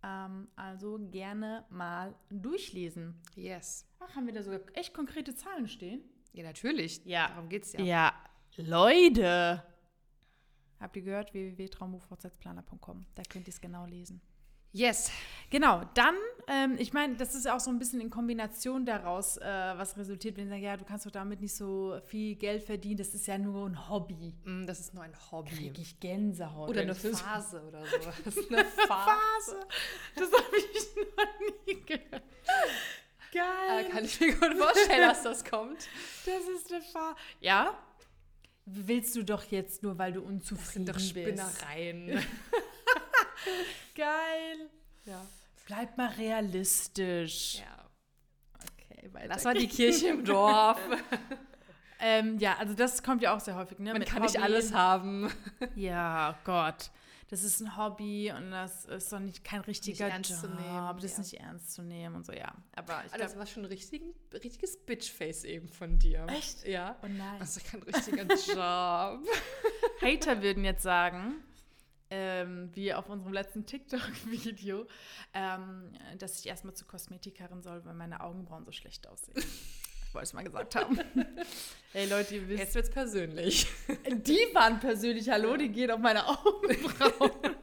Ähm, 0.03 0.49
also 0.57 0.99
gerne 1.11 1.65
mal 1.71 2.15
durchlesen. 2.31 3.21
Yes. 3.35 3.87
Ach, 3.99 4.15
haben 4.15 4.27
wir 4.27 4.35
da 4.35 4.43
sogar 4.43 4.61
echt 4.75 4.95
konkrete 4.95 5.35
Zahlen 5.35 5.67
stehen? 5.69 6.03
Ja, 6.33 6.45
natürlich. 6.45 7.01
Ja. 7.05 7.29
Darum 7.29 7.49
geht's 7.49 7.73
ja. 7.73 7.81
Ja, 7.81 8.13
Leute. 8.57 9.63
Habt 10.81 10.97
ihr 10.97 11.03
gehört? 11.03 11.33
www.traumberufhochzeitsplaner.com. 11.35 13.07
Da 13.15 13.23
könnt 13.29 13.47
ihr 13.49 13.53
es 13.53 13.61
genau 13.61 13.85
lesen. 13.87 14.21
Yes. 14.73 15.11
Genau, 15.49 15.83
dann, 15.95 16.15
ähm, 16.47 16.77
ich 16.79 16.93
meine, 16.93 17.17
das 17.17 17.35
ist 17.35 17.47
ja 17.47 17.57
auch 17.57 17.61
so 17.61 17.71
ein 17.71 17.79
bisschen 17.79 18.03
in 18.03 18.11
Kombination 18.11 18.85
daraus, 18.85 19.39
äh, 19.39 19.43
was 19.43 19.97
resultiert, 19.97 20.37
wenn 20.37 20.45
sie 20.45 20.51
sagen, 20.51 20.63
ja, 20.63 20.77
du 20.77 20.85
kannst 20.85 21.07
doch 21.07 21.11
damit 21.11 21.41
nicht 21.41 21.57
so 21.57 21.99
viel 22.05 22.37
Geld 22.37 22.63
verdienen, 22.63 22.99
das 22.99 23.15
ist 23.15 23.27
ja 23.27 23.39
nur 23.39 23.67
ein 23.67 23.89
Hobby. 23.89 24.35
Mm, 24.45 24.67
Das 24.67 24.79
ist 24.79 24.93
nur 24.93 25.03
ein 25.05 25.15
Hobby. 25.33 25.51
Krieg 25.57 25.79
ich 25.79 25.99
Gänsehaut. 26.01 26.69
Oder 26.69 26.83
eine 26.83 26.95
Phase 26.95 27.63
oder 27.63 27.83
so. 27.87 27.97
Das 28.25 28.37
ist 28.37 28.53
eine 28.53 28.63
Phase. 28.67 28.87
Phase. 28.87 29.61
Das 30.17 30.31
habe 30.33 30.57
ich 30.59 30.97
noch 31.17 31.67
nie 31.67 31.81
gehört. 31.87 32.23
Geil. 33.33 33.85
Äh, 33.87 33.89
kann 33.91 34.05
ich 34.05 34.21
mir 34.21 34.33
gut 34.35 34.55
vorstellen, 34.55 35.09
dass 35.09 35.23
das 35.23 35.45
kommt. 35.45 35.89
Das 36.27 36.43
ist 36.47 36.71
eine 36.73 36.83
Phase. 36.83 37.17
Ja? 37.41 37.75
Willst 38.71 39.17
du 39.17 39.23
doch 39.25 39.45
jetzt 39.45 39.83
nur, 39.83 39.97
weil 39.99 40.13
du 40.13 40.21
Das 40.21 40.29
unzufrieden 40.31 40.87
sind 40.87 40.89
doch 40.89 40.95
bist. 40.95 41.09
Spinnereien. 41.11 42.09
Geil. 43.95 44.71
ja. 45.07 45.25
Bleib 45.67 45.97
mal 45.99 46.09
realistisch. 46.11 47.59
ja. 47.59 47.89
Okay, 48.55 49.13
weiter. 49.13 49.29
Das 49.29 49.45
war 49.45 49.55
die 49.55 49.69
Kirche 49.69 50.09
im 50.09 50.25
Dorf. 50.25 50.79
Ähm, 52.01 52.39
ja, 52.39 52.57
also 52.59 52.75
das 52.75 53.03
kommt 53.03 53.23
ja 53.23 53.35
auch 53.35 53.41
sehr 53.41 53.57
häufig. 53.57 53.81
Ne? 53.81 53.91
Man 53.91 53.99
Mit 53.99 54.09
kann 54.09 54.23
nicht 54.23 54.37
Hobby. 54.37 54.45
alles 54.45 54.73
haben. 54.73 55.33
Ja, 55.75 56.39
Gott. 56.45 56.93
Das 57.29 57.43
ist 57.43 57.61
ein 57.61 57.77
Hobby 57.77 58.33
und 58.33 58.51
das 58.51 58.87
ist 58.87 59.13
doch 59.13 59.19
nicht 59.21 59.45
kein 59.45 59.61
richtiger 59.61 60.09
ernst 60.09 60.31
Job. 60.31 60.59
nehmen, 60.59 60.97
das 60.97 61.05
ist 61.05 61.17
ja. 61.17 61.21
nicht 61.21 61.35
ernst 61.35 61.73
zu 61.75 61.83
nehmen 61.83 62.17
und 62.17 62.27
so, 62.27 62.33
ja. 62.33 62.55
Aber 62.75 63.05
ich 63.05 63.13
Also 63.13 63.25
das 63.25 63.37
war 63.37 63.45
schon 63.45 63.65
ein 63.65 63.67
richtigen, 63.67 64.15
richtiges 64.33 64.79
Bitchface 64.79 65.45
eben 65.45 65.69
von 65.69 65.99
dir. 65.99 66.27
Echt? 66.31 66.67
Ja. 66.67 66.97
oh 67.03 67.07
nein. 67.07 67.39
Das 67.39 67.59
ist 67.59 67.67
kein 67.71 67.83
richtiger 67.83 68.23
Job. 68.25 69.27
Hater 70.01 70.43
würden 70.43 70.65
jetzt 70.65 70.83
sagen, 70.83 71.43
ähm, 72.11 72.71
wie 72.73 72.95
auf 72.95 73.11
unserem 73.11 73.35
letzten 73.35 73.67
TikTok-Video, 73.67 74.87
ähm, 75.35 75.93
dass 76.17 76.41
ich 76.41 76.47
erstmal 76.47 76.75
zur 76.75 76.89
Kosmetikerin 76.89 77.63
soll, 77.63 77.85
weil 77.85 77.95
meine 77.95 78.21
Augenbrauen 78.23 78.65
so 78.65 78.73
schlecht 78.73 79.07
aussehen. 79.07 79.37
Ich 80.09 80.15
wollte 80.15 80.25
es 80.25 80.33
mal 80.33 80.43
gesagt 80.43 80.75
haben. 80.75 80.99
Ey 81.93 82.09
Leute, 82.09 82.37
ihr 82.37 82.49
wisst, 82.49 82.61
Jetzt 82.61 82.75
wird's 82.75 82.91
persönlich. 82.91 83.67
Die 84.09 84.39
waren 84.55 84.81
persönlich, 84.81 85.29
hallo, 85.29 85.55
die 85.59 85.69
gehen 85.69 85.91
auf 85.91 86.01
meine 86.01 86.27
Augenbrauen. 86.27 87.57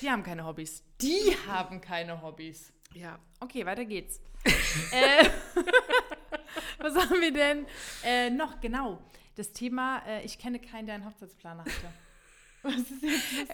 Die 0.00 0.10
haben 0.10 0.24
keine 0.24 0.44
Hobbys. 0.44 0.82
Die 1.00 1.36
haben 1.46 1.80
keine 1.80 2.20
Hobbys. 2.20 2.72
Ja. 2.94 3.20
Okay, 3.38 3.64
weiter 3.64 3.84
geht's. 3.84 4.20
äh, 4.44 5.28
was 6.78 6.96
haben 6.96 7.20
wir 7.20 7.32
denn 7.32 7.64
äh, 8.04 8.28
noch? 8.30 8.60
Genau, 8.60 9.00
das 9.36 9.52
Thema, 9.52 10.02
äh, 10.08 10.24
ich 10.24 10.36
kenne 10.36 10.58
keinen, 10.58 10.86
der 10.86 10.96
einen 10.96 11.06
Hochzeitsplaner 11.06 11.64
hatte. 11.64 11.92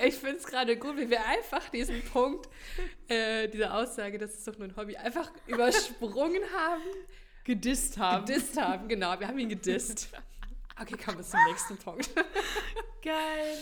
Ich 0.05 0.15
finde 0.15 0.39
es 0.39 0.47
gerade 0.47 0.77
gut, 0.79 0.97
wie 0.97 1.11
wir 1.11 1.25
einfach 1.27 1.69
diesen 1.69 2.03
Punkt, 2.07 2.49
äh, 3.07 3.49
diese 3.49 3.73
Aussage, 3.73 4.19
das 4.19 4.35
ist 4.35 4.49
doch 4.49 4.57
nur 4.57 4.67
ein 4.67 4.77
Hobby, 4.77 4.97
einfach 4.97 5.31
übersprungen 5.47 6.43
haben, 6.53 6.83
Gedisst 7.47 7.97
haben. 7.97 8.27
gedisst 8.27 8.61
haben. 8.61 8.89
Genau, 8.89 9.19
wir 9.21 9.29
haben 9.29 9.39
ihn 9.39 9.49
gedisst. 9.49 10.09
Okay, 10.81 10.97
kommen 10.97 11.19
wir 11.19 11.25
zum 11.25 11.39
nächsten 11.49 11.77
Punkt. 11.79 12.11
Geil. 13.03 13.57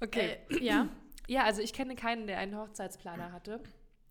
Okay. 0.00 0.38
Äh, 0.50 0.64
ja. 0.64 0.88
Ja, 1.28 1.44
also 1.44 1.62
ich 1.62 1.72
kenne 1.72 1.94
keinen, 1.94 2.26
der 2.26 2.38
einen 2.38 2.56
Hochzeitsplaner 2.56 3.30
hatte. 3.30 3.60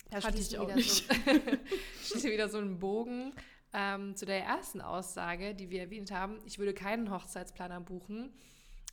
Da 0.09 0.23
Hatte 0.23 0.37
ich 0.37 0.57
auch 0.57 0.63
wieder 0.63 0.75
nicht. 0.75 1.07
So, 1.07 1.13
schließt 2.03 2.23
wir 2.23 2.31
wieder 2.31 2.47
so 2.47 2.57
einen 2.57 2.79
Bogen 2.79 3.33
ähm, 3.73 4.15
zu 4.15 4.25
der 4.25 4.43
ersten 4.45 4.79
Aussage, 4.79 5.55
die 5.55 5.69
wir 5.69 5.81
erwähnt 5.81 6.11
haben. 6.11 6.39
Ich 6.45 6.57
würde 6.57 6.73
keinen 6.73 7.11
Hochzeitsplaner 7.11 7.81
buchen. 7.81 8.33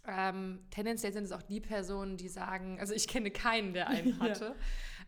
Ähm, 0.05 0.61
tendenziell 0.71 1.13
sind 1.13 1.25
es 1.25 1.33
auch 1.33 1.43
die 1.43 1.61
Personen, 1.61 2.17
die 2.17 2.29
sagen, 2.29 2.81
also 2.81 2.93
ich 2.93 3.07
kenne 3.07 3.31
keinen, 3.31 3.73
der 3.73 3.89
einen 3.89 4.19
Ja. 4.25 4.55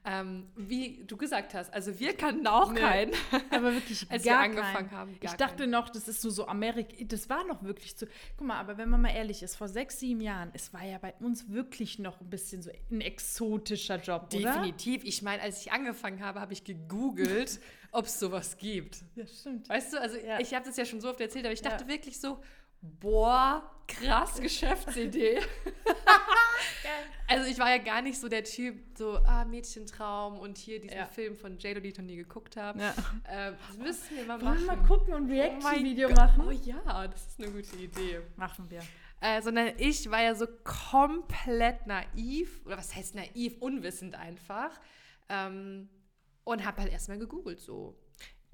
Ähm, 0.03 0.49
wie 0.57 1.05
du 1.07 1.19
gesagt 1.19 1.53
hast, 1.53 1.75
also 1.75 2.01
wir 2.01 2.15
kannten 2.17 2.47
auch 2.47 2.73
Nee, 2.73 2.81
keinen, 2.81 3.13
Aber 3.51 3.75
wirklich 3.75 4.07
als 4.11 4.25
wir 4.25 4.33
gar 4.33 4.41
angefangen 4.45 4.73
keinen. 4.89 4.91
haben. 4.93 5.19
Ich 5.21 5.33
dachte 5.33 5.57
keinen. 5.65 5.71
noch, 5.71 5.91
das 5.91 6.09
ist 6.09 6.25
nur 6.25 6.33
so 6.33 6.47
Amerika. 6.47 6.95
Das 7.05 7.29
war 7.29 7.45
noch 7.45 7.63
wirklich 7.63 7.97
zu. 7.99 8.07
Guck 8.39 8.47
mal, 8.47 8.59
aber 8.59 8.79
wenn 8.79 8.89
man 8.89 9.03
mal 9.03 9.11
ehrlich 9.15 9.43
ist, 9.43 9.57
vor 9.57 9.69
sechs, 9.69 9.99
sieben 10.01 10.23
Jahren, 10.23 10.51
es 10.55 10.73
war 10.73 10.85
ja 10.85 10.97
bei 10.97 11.13
uns 11.21 11.51
wirklich 11.51 11.99
noch 11.99 12.19
ein 12.23 12.31
bisschen 12.31 12.63
so 12.63 12.71
ein 12.91 13.03
exotischer 13.03 13.97
Job, 14.01 14.33
oder? 14.35 14.55
Definitiv. 14.55 15.05
Ich 15.05 15.21
meine, 15.21 15.43
als 15.43 15.61
ich 15.61 15.71
angefangen 15.73 16.25
habe, 16.25 16.41
habe 16.41 16.55
ich 16.55 16.65
gegoogelt, 16.65 17.61
ob 17.93 18.07
es 18.07 18.19
sowas 18.19 18.57
gibt. 18.57 18.99
Ja, 19.17 19.27
stimmt. 19.27 19.69
Weißt 19.69 19.93
du, 19.93 20.01
also 20.01 20.17
Ja. 20.17 20.41
ich 20.41 20.55
habe 20.55 20.65
das 20.65 20.79
ja 20.79 20.87
schon 20.87 21.03
so 21.03 21.11
oft 21.11 21.21
erzählt, 21.21 21.45
aber 21.45 21.53
ich 21.53 21.61
Ja. 21.61 21.71
dachte 21.71 21.89
wirklich 21.89 22.19
so, 22.19 22.41
boah, 22.83 23.63
krass 23.87 24.41
Geschäftsidee. 24.41 25.41
also 27.29 27.49
ich 27.51 27.59
war 27.59 27.71
ja 27.71 27.79
gar 27.79 28.03
nicht 28.03 28.19
so 28.19 28.29
der 28.29 28.45
Typ, 28.45 28.77
so, 28.97 29.17
ah, 29.25 29.45
Mädchentraum 29.45 30.39
und 30.39 30.59
hier 30.59 30.81
diesen 30.81 30.97
Ja. 30.97 31.07
Film 31.07 31.37
von 31.37 31.59
J-Lo, 31.59 31.81
die 31.81 31.89
ich 31.91 31.99
noch 31.99 32.05
nie 32.05 32.17
geguckt 32.17 32.57
habe. 32.57 32.81
Ja. 32.81 32.95
Ähm, 33.29 33.55
das 33.69 33.77
müssen 33.79 34.17
wir 34.17 34.25
mal 34.27 34.41
Wollen 34.41 34.59
wir 34.61 34.67
machen. 34.67 34.81
mal 34.83 34.87
gucken 34.89 35.15
und 35.15 35.23
ein 35.23 35.27
Oh 35.27 35.29
mein 35.31 35.41
Reaction-Video 35.41 36.09
Gott. 36.09 36.17
machen? 36.17 36.45
Oh 36.47 36.51
ja, 36.51 37.09
das 37.09 37.27
ist 37.29 37.41
eine 37.41 37.51
gute 37.53 37.77
Idee. 37.77 38.21
Machen 38.37 38.71
wir. 38.71 38.81
Äh, 39.21 39.43
sondern 39.43 39.73
ich 39.77 40.11
war 40.11 40.23
ja 40.23 40.35
so 40.35 40.47
komplett 40.65 41.87
naiv, 41.87 42.63
oder 42.65 42.79
was 42.79 42.95
heißt 42.95 43.15
naiv, 43.15 43.57
unwissend 43.61 44.15
einfach. 44.15 44.71
Ähm, 45.29 45.89
und 46.45 46.65
habe 46.65 46.81
halt 46.81 46.91
erstmal 46.93 47.19
gegoogelt, 47.19 47.61
so, 47.61 47.97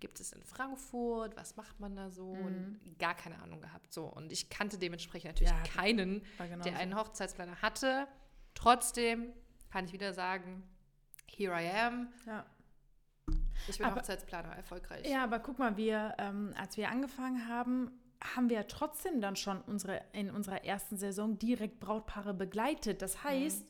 gibt 0.00 0.20
es 0.20 0.32
in 0.32 0.42
Frankfurt, 0.44 1.36
was 1.36 1.56
macht 1.56 1.80
man 1.80 1.96
da 1.96 2.10
so? 2.10 2.28
Und 2.30 2.80
gar 2.98 3.14
keine 3.14 3.38
Ahnung 3.42 3.60
gehabt. 3.60 3.92
So. 3.92 4.04
Und 4.04 4.30
ich 4.32 4.50
kannte 4.50 4.78
dementsprechend 4.78 5.30
natürlich 5.32 5.52
Ja, 5.52 5.62
keinen, 5.62 6.22
genau 6.38 6.62
der 6.64 6.72
so. 6.74 6.78
einen 6.78 6.96
Hochzeitsplaner 6.96 7.62
hatte. 7.62 8.06
Trotzdem 8.54 9.32
kann 9.70 9.84
ich 9.86 9.92
wieder 9.92 10.12
sagen, 10.12 10.62
here 11.26 11.52
I 11.60 11.68
am. 11.70 12.08
Ja. 12.26 12.46
Ich 13.68 13.78
bin 13.78 13.86
Aber- 13.86 13.96
Hochzeitsplaner, 13.96 14.54
erfolgreich. 14.54 15.06
ja, 15.06 15.24
aber 15.24 15.38
guck 15.40 15.58
mal, 15.58 15.76
wir, 15.76 16.14
ähm, 16.18 16.52
als 16.58 16.76
wir 16.76 16.90
angefangen 16.90 17.48
haben, 17.48 17.90
haben 18.22 18.48
wir 18.48 18.56
ja 18.56 18.62
trotzdem 18.64 19.20
dann 19.20 19.36
schon 19.36 19.60
unsere, 19.62 20.02
in 20.12 20.30
unserer 20.30 20.64
ersten 20.64 20.96
Saison 20.96 21.38
direkt 21.38 21.80
Brautpaare 21.80 22.32
begleitet. 22.34 23.02
Das 23.02 23.24
heißt, 23.24 23.64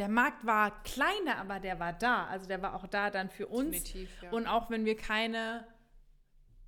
der 0.00 0.08
Markt 0.08 0.46
war 0.46 0.82
kleiner, 0.82 1.36
aber 1.36 1.60
der 1.60 1.78
war 1.78 1.92
da. 1.92 2.26
Also 2.26 2.48
der 2.48 2.62
war 2.62 2.74
auch 2.74 2.86
da 2.86 3.10
dann 3.10 3.28
für 3.28 3.46
uns. 3.46 3.82
Definitiv, 3.82 4.22
ja. 4.22 4.30
Und 4.30 4.46
auch 4.46 4.70
wenn 4.70 4.86
wir 4.86 4.96
keine 4.96 5.66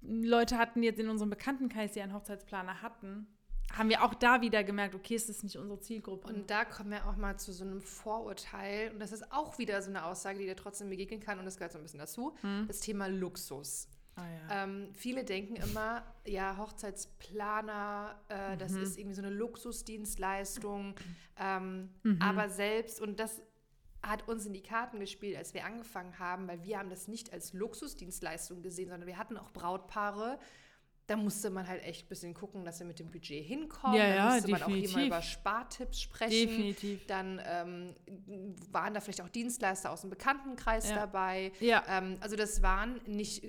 Leute 0.02 0.58
hatten, 0.58 0.82
jetzt 0.82 1.00
in 1.00 1.08
unserem 1.08 1.30
Bekanntenkreis, 1.30 1.92
die 1.92 2.02
einen 2.02 2.12
Hochzeitsplaner 2.12 2.82
hatten, 2.82 3.26
haben 3.72 3.88
wir 3.88 4.04
auch 4.04 4.12
da 4.12 4.42
wieder 4.42 4.62
gemerkt, 4.64 4.94
okay, 4.94 5.14
es 5.14 5.30
ist 5.30 5.44
nicht 5.44 5.56
unsere 5.56 5.80
Zielgruppe. 5.80 6.28
Und 6.28 6.50
da 6.50 6.66
kommen 6.66 6.90
wir 6.90 7.08
auch 7.08 7.16
mal 7.16 7.38
zu 7.38 7.54
so 7.54 7.64
einem 7.64 7.80
Vorurteil. 7.80 8.90
Und 8.92 9.00
das 9.00 9.12
ist 9.12 9.32
auch 9.32 9.56
wieder 9.56 9.80
so 9.80 9.88
eine 9.88 10.04
Aussage, 10.04 10.38
die 10.38 10.44
dir 10.44 10.56
trotzdem 10.56 10.90
begegnen 10.90 11.20
kann. 11.20 11.38
Und 11.38 11.46
das 11.46 11.56
gehört 11.56 11.72
so 11.72 11.78
ein 11.78 11.82
bisschen 11.82 12.00
dazu. 12.00 12.36
Das 12.68 12.80
Thema 12.80 13.06
Luxus. 13.06 13.88
Ah, 14.16 14.22
ja. 14.24 14.64
Ähm, 14.64 14.88
viele 14.92 15.24
denken 15.24 15.56
immer, 15.56 16.04
ja, 16.26 16.56
Hochzeitsplaner, 16.56 18.20
äh, 18.28 18.56
das 18.56 18.72
ist 18.72 18.98
irgendwie 18.98 19.14
so 19.16 19.22
eine 19.22 19.30
Luxusdienstleistung. 19.34 20.94
Ähm, 21.38 21.90
Aber 22.20 22.48
selbst, 22.48 23.00
und 23.00 23.18
das 23.20 23.42
hat 24.02 24.26
uns 24.28 24.46
in 24.46 24.52
die 24.52 24.62
Karten 24.62 24.98
gespielt, 24.98 25.36
als 25.36 25.54
wir 25.54 25.64
angefangen 25.64 26.18
haben, 26.18 26.48
weil 26.48 26.62
wir 26.64 26.78
haben 26.78 26.90
das 26.90 27.06
nicht 27.08 27.32
als 27.32 27.52
Luxusdienstleistung 27.52 28.62
gesehen, 28.62 28.88
sondern 28.90 29.06
wir 29.06 29.16
hatten 29.16 29.36
auch 29.36 29.52
Brautpaare. 29.52 30.38
Da 31.06 31.16
musste 31.16 31.50
man 31.50 31.66
halt 31.66 31.82
echt 31.82 32.06
ein 32.06 32.08
bisschen 32.08 32.32
gucken, 32.32 32.64
dass 32.64 32.78
wir 32.78 32.86
mit 32.86 32.98
dem 32.98 33.10
Budget 33.10 33.44
hinkommen. 33.44 33.96
Ja, 33.96 34.08
da 34.08 34.14
ja, 34.14 34.34
musste 34.34 34.50
man 34.50 34.62
auch 34.62 34.66
hier 34.68 34.76
mal 34.76 34.82
definitiv. 34.82 35.06
über 35.08 35.22
Spartipps 35.22 36.00
sprechen. 36.00 36.30
Definitiv. 36.48 37.06
Dann 37.06 37.40
ähm, 37.44 37.96
waren 38.70 38.94
da 38.94 39.00
vielleicht 39.00 39.20
auch 39.20 39.28
Dienstleister 39.28 39.90
aus 39.90 40.02
dem 40.02 40.10
Bekanntenkreis 40.10 40.88
Ja. 40.88 40.94
dabei. 40.96 41.52
Ja. 41.60 41.82
Ähm, 41.88 42.18
also 42.20 42.36
das 42.36 42.62
waren 42.62 43.00
nicht 43.06 43.44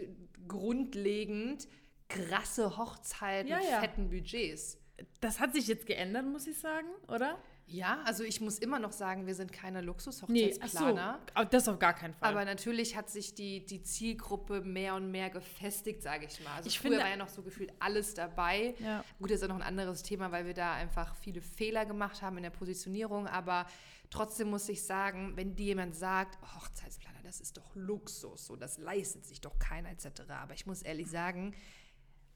grundlegend 0.47 1.67
krasse 2.10 2.77
Hochzeiten 2.77 3.49
Ja, 3.49 3.58
mit 3.58 3.69
ja. 3.69 3.79
fetten 3.82 4.10
Budgets. 4.10 4.77
das 5.21 5.39
hat 5.39 5.53
sich 5.53 5.67
jetzt 5.67 5.86
geändert, 5.86 6.25
muss 6.25 6.47
ich 6.47 6.58
sagen, 6.60 6.88
oder? 7.08 7.38
Ja, 7.65 8.02
also 8.06 8.23
ich 8.23 8.41
muss 8.41 8.60
immer 8.60 8.78
noch 8.78 8.91
sagen, 8.91 9.26
wir 9.26 9.34
sind 9.36 9.52
keine 9.52 9.80
Nee, 9.80 9.86
Luxus-Hochzeitsplaner. 9.88 11.19
ach 11.34 11.43
so, 11.43 11.49
das 11.49 11.67
auf 11.67 11.80
gar 11.80 11.93
keinen 11.93 12.13
Fall. 12.13 12.30
Aber 12.30 12.45
natürlich 12.45 12.95
hat 12.95 13.10
sich 13.10 13.34
die, 13.34 13.65
die 13.65 13.82
Zielgruppe 13.82 14.62
mehr 14.62 14.95
und 14.95 15.10
mehr 15.12 15.30
gefestigt, 15.30 16.04
sage 16.04 16.26
ich 16.26 16.43
mal. 16.43 16.56
Also 16.58 16.67
Ich 16.67 16.78
früher 16.78 16.91
finde- 16.91 17.04
war 17.04 17.10
ja 17.10 17.15
noch 17.17 17.30
so 17.30 17.41
gefühlt 17.41 17.71
alles 17.80 18.13
dabei. 18.13 18.76
Ja. 18.80 19.04
Gut, 19.17 19.32
das 19.32 19.38
ist 19.38 19.43
auch 19.43 19.47
noch 19.47 19.56
ein 19.56 19.62
anderes 19.63 20.04
Thema, 20.04 20.32
weil 20.32 20.45
wir 20.45 20.54
da 20.54 20.73
einfach 20.73 21.15
viele 21.15 21.41
Fehler 21.41 21.86
gemacht 21.86 22.21
haben 22.21 22.38
in 22.38 22.43
der 22.43 22.49
Positionierung. 22.52 23.28
Aber 23.28 23.65
trotzdem 24.10 24.49
muss 24.49 24.67
ich 24.69 24.84
sagen, 24.84 25.34
wenn 25.38 25.56
dir 25.56 25.67
jemand 25.67 25.95
sagt, 25.95 26.38
oh, 26.43 26.62
Hochzeitsplaner, 26.62 27.19
das 27.23 27.39
ist 27.39 27.58
doch 27.58 27.76
Luxus, 27.76 28.45
so 28.45 28.56
das 28.56 28.78
leistet 28.78 29.26
sich 29.26 29.41
doch 29.41 29.58
keiner 29.58 29.89
etc. 29.89 30.21
Aber 30.30 30.54
ich 30.54 30.65
muss 30.67 30.82
ehrlich 30.84 31.10
sagen, 31.10 31.56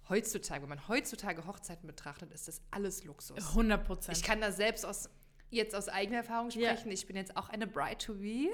heutzutage, 0.09 0.61
wenn 0.63 0.69
man 0.69 0.87
heutzutage 0.87 1.45
Hochzeiten 1.45 1.85
betrachtet, 1.85 2.31
ist 2.31 2.47
das 2.47 2.61
alles 2.71 3.03
Luxus. 3.03 3.37
100 3.49 3.83
Prozent. 3.85 4.17
Ich 4.17 4.23
kann 4.23 4.39
da 4.41 4.51
selbst 4.53 4.85
aus 4.85 5.09
jetzt 5.49 5.75
aus 5.75 5.87
eigener 5.87 6.17
Erfahrung 6.17 6.49
Ja. 6.51 6.71
sprechen. 6.71 6.91
Ich 6.91 7.05
bin 7.07 7.15
jetzt 7.15 7.37
auch 7.37 7.49
eine 7.49 7.67
Bride 7.67 7.97
to 7.97 8.13
be. 8.15 8.49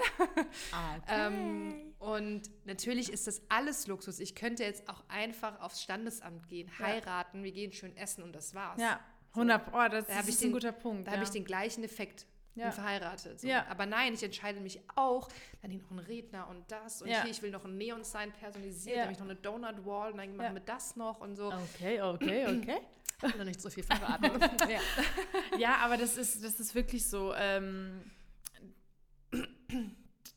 Ah, 0.71 0.97
Ähm, 1.07 1.93
und 1.99 2.43
natürlich 2.65 3.11
ist 3.11 3.27
das 3.27 3.41
alles 3.49 3.87
Luxus. 3.87 4.19
Ich 4.19 4.35
könnte 4.35 4.63
jetzt 4.63 4.87
auch 4.89 5.03
einfach 5.07 5.59
aufs 5.61 5.81
Standesamt 5.81 6.47
gehen, 6.47 6.69
Ja. 6.79 6.85
heiraten, 6.87 7.43
wir 7.43 7.51
gehen 7.51 7.71
schön 7.71 7.95
essen 7.97 8.23
und 8.23 8.33
das 8.33 8.53
war's. 8.53 8.79
ja, 8.79 8.99
100 9.33 9.67
oh, 9.73 9.87
das 9.89 10.05
Da 10.07 10.19
ist 10.19 10.29
ein 10.41 10.47
den- 10.47 10.51
guter 10.53 10.71
Punkt. 10.71 11.07
Da 11.07 11.11
ja. 11.11 11.17
habe 11.17 11.23
ich 11.25 11.31
den 11.31 11.45
gleichen 11.45 11.83
Effekt. 11.83 12.27
Ja. 12.55 12.65
Bin 12.65 12.73
verheiratet. 12.73 13.41
So. 13.41 13.47
Ja. 13.47 13.65
Aber 13.67 13.85
nein, 13.85 14.13
ich 14.13 14.21
entscheide 14.23 14.59
mich 14.59 14.79
auch, 14.95 15.27
dann 15.61 15.71
hier 15.71 15.81
noch 15.81 15.91
ein 15.91 15.99
Redner 15.99 16.47
und 16.49 16.69
das 16.71 17.01
und 17.01 17.09
Ja. 17.09 17.23
hier, 17.23 17.31
ich 17.31 17.41
will 17.41 17.49
noch 17.51 17.65
ein 17.65 17.77
Neon-Sign 17.77 18.31
personalisiert, 18.33 18.97
dann 18.97 19.03
habe 19.03 19.13
ich 19.13 19.19
noch 19.19 19.25
eine 19.25 19.35
Donut-Wall 19.35 20.11
und 20.11 20.17
dann 20.19 20.35
machen 20.35 20.53
wir 20.53 20.61
das 20.61 20.95
noch 20.95 21.19
und 21.21 21.35
so. 21.35 21.51
Okay, 21.51 22.01
okay, 22.01 22.45
okay. 22.57 22.77
Ich 23.17 23.31
will 23.33 23.39
noch 23.39 23.45
nicht 23.45 23.61
so 23.61 23.69
viel 23.69 23.83
verraten. 23.83 24.25
ja. 24.69 25.57
Ja, 25.57 25.75
aber 25.77 25.97
das 25.97 26.17
ist, 26.17 26.43
das 26.43 26.59
ist 26.59 26.75
wirklich 26.75 27.07
so, 27.09 27.33
ähm, 27.33 28.01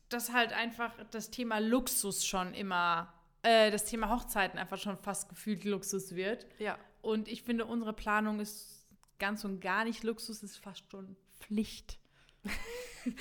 dass 0.09 0.31
halt 0.31 0.53
einfach 0.53 0.93
das 1.11 1.29
Thema 1.29 1.59
Luxus 1.59 2.25
schon 2.25 2.53
immer, 2.53 3.13
äh, 3.43 3.71
das 3.71 3.85
Thema 3.85 4.09
Hochzeiten 4.09 4.57
einfach 4.57 4.77
schon 4.77 4.97
fast 4.97 5.29
gefühlt 5.29 5.63
Luxus 5.65 6.15
wird. 6.15 6.45
ja. 6.59 6.77
Und 7.03 7.29
ich 7.29 7.43
finde, 7.43 7.65
unsere 7.65 7.93
Planung 7.93 8.41
ist 8.41 8.85
ganz 9.17 9.45
und 9.45 9.61
gar 9.61 9.85
nicht 9.85 10.03
Luxus, 10.03 10.43
ist 10.43 10.57
fast 10.57 10.91
schon 10.91 11.15
Pflicht. 11.39 11.99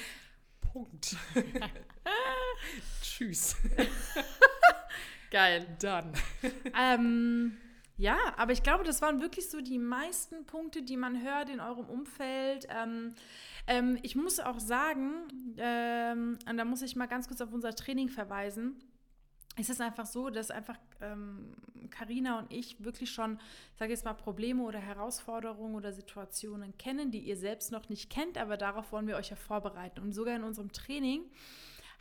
Punkt. 0.72 1.16
Tschüss. 3.02 3.57
Geil. 5.31 5.66
Dann. 5.81 6.12
ähm, 6.79 7.57
ja, 7.96 8.16
aber 8.37 8.52
ich 8.52 8.62
glaube, 8.62 8.85
das 8.85 9.00
waren 9.02 9.20
wirklich 9.20 9.48
so 9.48 9.61
die 9.61 9.79
meisten 9.79 10.44
Punkte, 10.44 10.83
die 10.83 10.96
man 10.96 11.22
hört 11.22 11.48
in 11.48 11.61
eurem 11.61 11.87
Umfeld. 11.87 12.66
Ähm, 12.68 13.14
ähm, 13.66 13.98
ich 14.02 14.16
muss 14.16 14.38
auch 14.38 14.61
sagen, 14.61 15.55
ähm, 15.57 16.38
und 16.48 16.57
da 16.57 16.64
muss 16.64 16.83
ich 16.83 16.94
mal 16.94 17.07
ganz 17.07 17.26
kurz 17.26 17.40
auf 17.40 17.52
unser 17.52 17.74
Training 17.74 18.09
verweisen. 18.09 18.76
Es 19.58 19.70
ist 19.70 19.80
einfach 19.80 20.06
so, 20.06 20.28
dass 20.28 20.50
einfach 20.50 20.78
Karina 21.90 22.38
und 22.38 22.52
ich 22.52 22.82
wirklich 22.84 23.10
schon, 23.10 23.38
ich 23.72 23.78
sage 23.78 23.92
jetzt 23.92 24.04
mal, 24.04 24.14
Probleme 24.14 24.62
oder 24.62 24.78
Herausforderungen 24.78 25.74
oder 25.74 25.92
Situationen 25.92 26.76
kennen, 26.76 27.10
die 27.10 27.20
ihr 27.20 27.36
selbst 27.36 27.72
noch 27.72 27.88
nicht 27.88 28.10
kennt, 28.10 28.38
aber 28.38 28.56
darauf 28.56 28.92
wollen 28.92 29.06
wir 29.06 29.16
euch 29.16 29.30
ja 29.30 29.36
vorbereiten. 29.36 30.00
Und 30.00 30.12
sogar 30.12 30.36
in 30.36 30.42
unserem 30.42 30.72
Training 30.72 31.22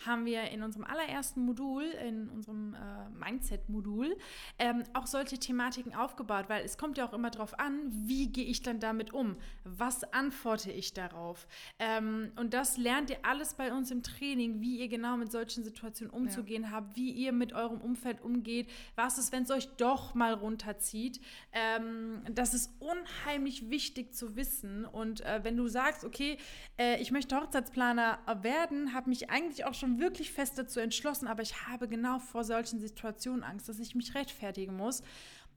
haben 0.06 0.26
wir 0.26 0.52
in 0.52 0.62
unserem 0.64 0.86
allerersten 0.86 1.42
Modul, 1.46 1.84
in 1.84 2.30
unserem 2.30 2.74
äh, 2.74 2.95
Mindset-Modul, 3.20 4.16
ähm, 4.60 4.84
auch 4.94 5.08
solche 5.08 5.38
Thematiken 5.40 5.96
aufgebaut, 5.96 6.46
weil 6.48 6.64
es 6.64 6.78
kommt 6.78 6.98
ja 6.98 7.08
auch 7.08 7.14
immer 7.14 7.32
darauf 7.32 7.58
an, 7.60 7.92
wie 7.92 8.28
gehe 8.28 8.46
ich 8.46 8.62
dann 8.62 8.80
damit 8.80 9.14
um? 9.14 9.38
Was 9.64 10.04
antworte 10.14 10.72
ich 10.72 10.94
darauf? 10.94 11.48
Ähm, 11.80 12.32
und 12.36 12.54
das 12.54 12.78
lernt 12.78 13.10
ihr 13.10 13.20
alles 13.24 13.54
bei 13.54 13.72
uns 13.72 13.92
im 13.92 14.04
Training, 14.04 14.62
wie 14.62 14.80
ihr 14.80 14.88
genau 14.88 15.18
mit 15.18 15.32
solchen 15.32 15.64
Situationen 15.64 16.14
umzugehen 16.14 16.72
habt, 16.72 16.96
wie 16.96 17.12
ihr 17.12 17.32
mit 17.32 17.54
eurem 17.54 17.82
Umfeld 17.82 18.22
umgeht, 18.22 18.70
was 18.96 19.18
ist, 19.18 19.32
wenn 19.32 19.44
es 19.44 19.52
euch 19.52 19.68
doch 19.78 20.14
mal 20.14 20.34
runterzieht. 20.34 21.20
Ähm, 21.52 22.22
das 22.32 22.54
ist 22.54 22.72
unheimlich 22.80 23.70
wichtig 23.70 24.14
zu 24.14 24.36
wissen. 24.36 24.86
Und 24.86 25.22
äh, 25.22 25.40
wenn 25.44 25.58
du 25.58 25.68
sagst, 25.68 26.04
okay, 26.04 26.38
äh, 26.78 27.02
ich 27.02 27.12
möchte 27.12 27.36
Hochzeitsplaner 27.36 28.20
werden, 28.42 28.94
habe 28.94 29.10
mich 29.10 29.30
eigentlich 29.30 29.66
auch 29.66 29.74
schon 29.74 30.00
wirklich 30.00 30.32
fest 30.32 30.58
dazu 30.58 30.80
entschlossen, 30.80 31.28
aber 31.28 31.42
ich 31.42 31.68
habe 31.68 31.88
genau 31.88 32.20
vor 32.20 32.44
solchen 32.44 32.80
Situationen 32.80 33.05
Angst, 33.44 33.70
dass 33.70 33.80
ich 33.80 33.96
mich 33.96 34.16
rechtfertigen 34.16 34.76
muss, 34.76 35.02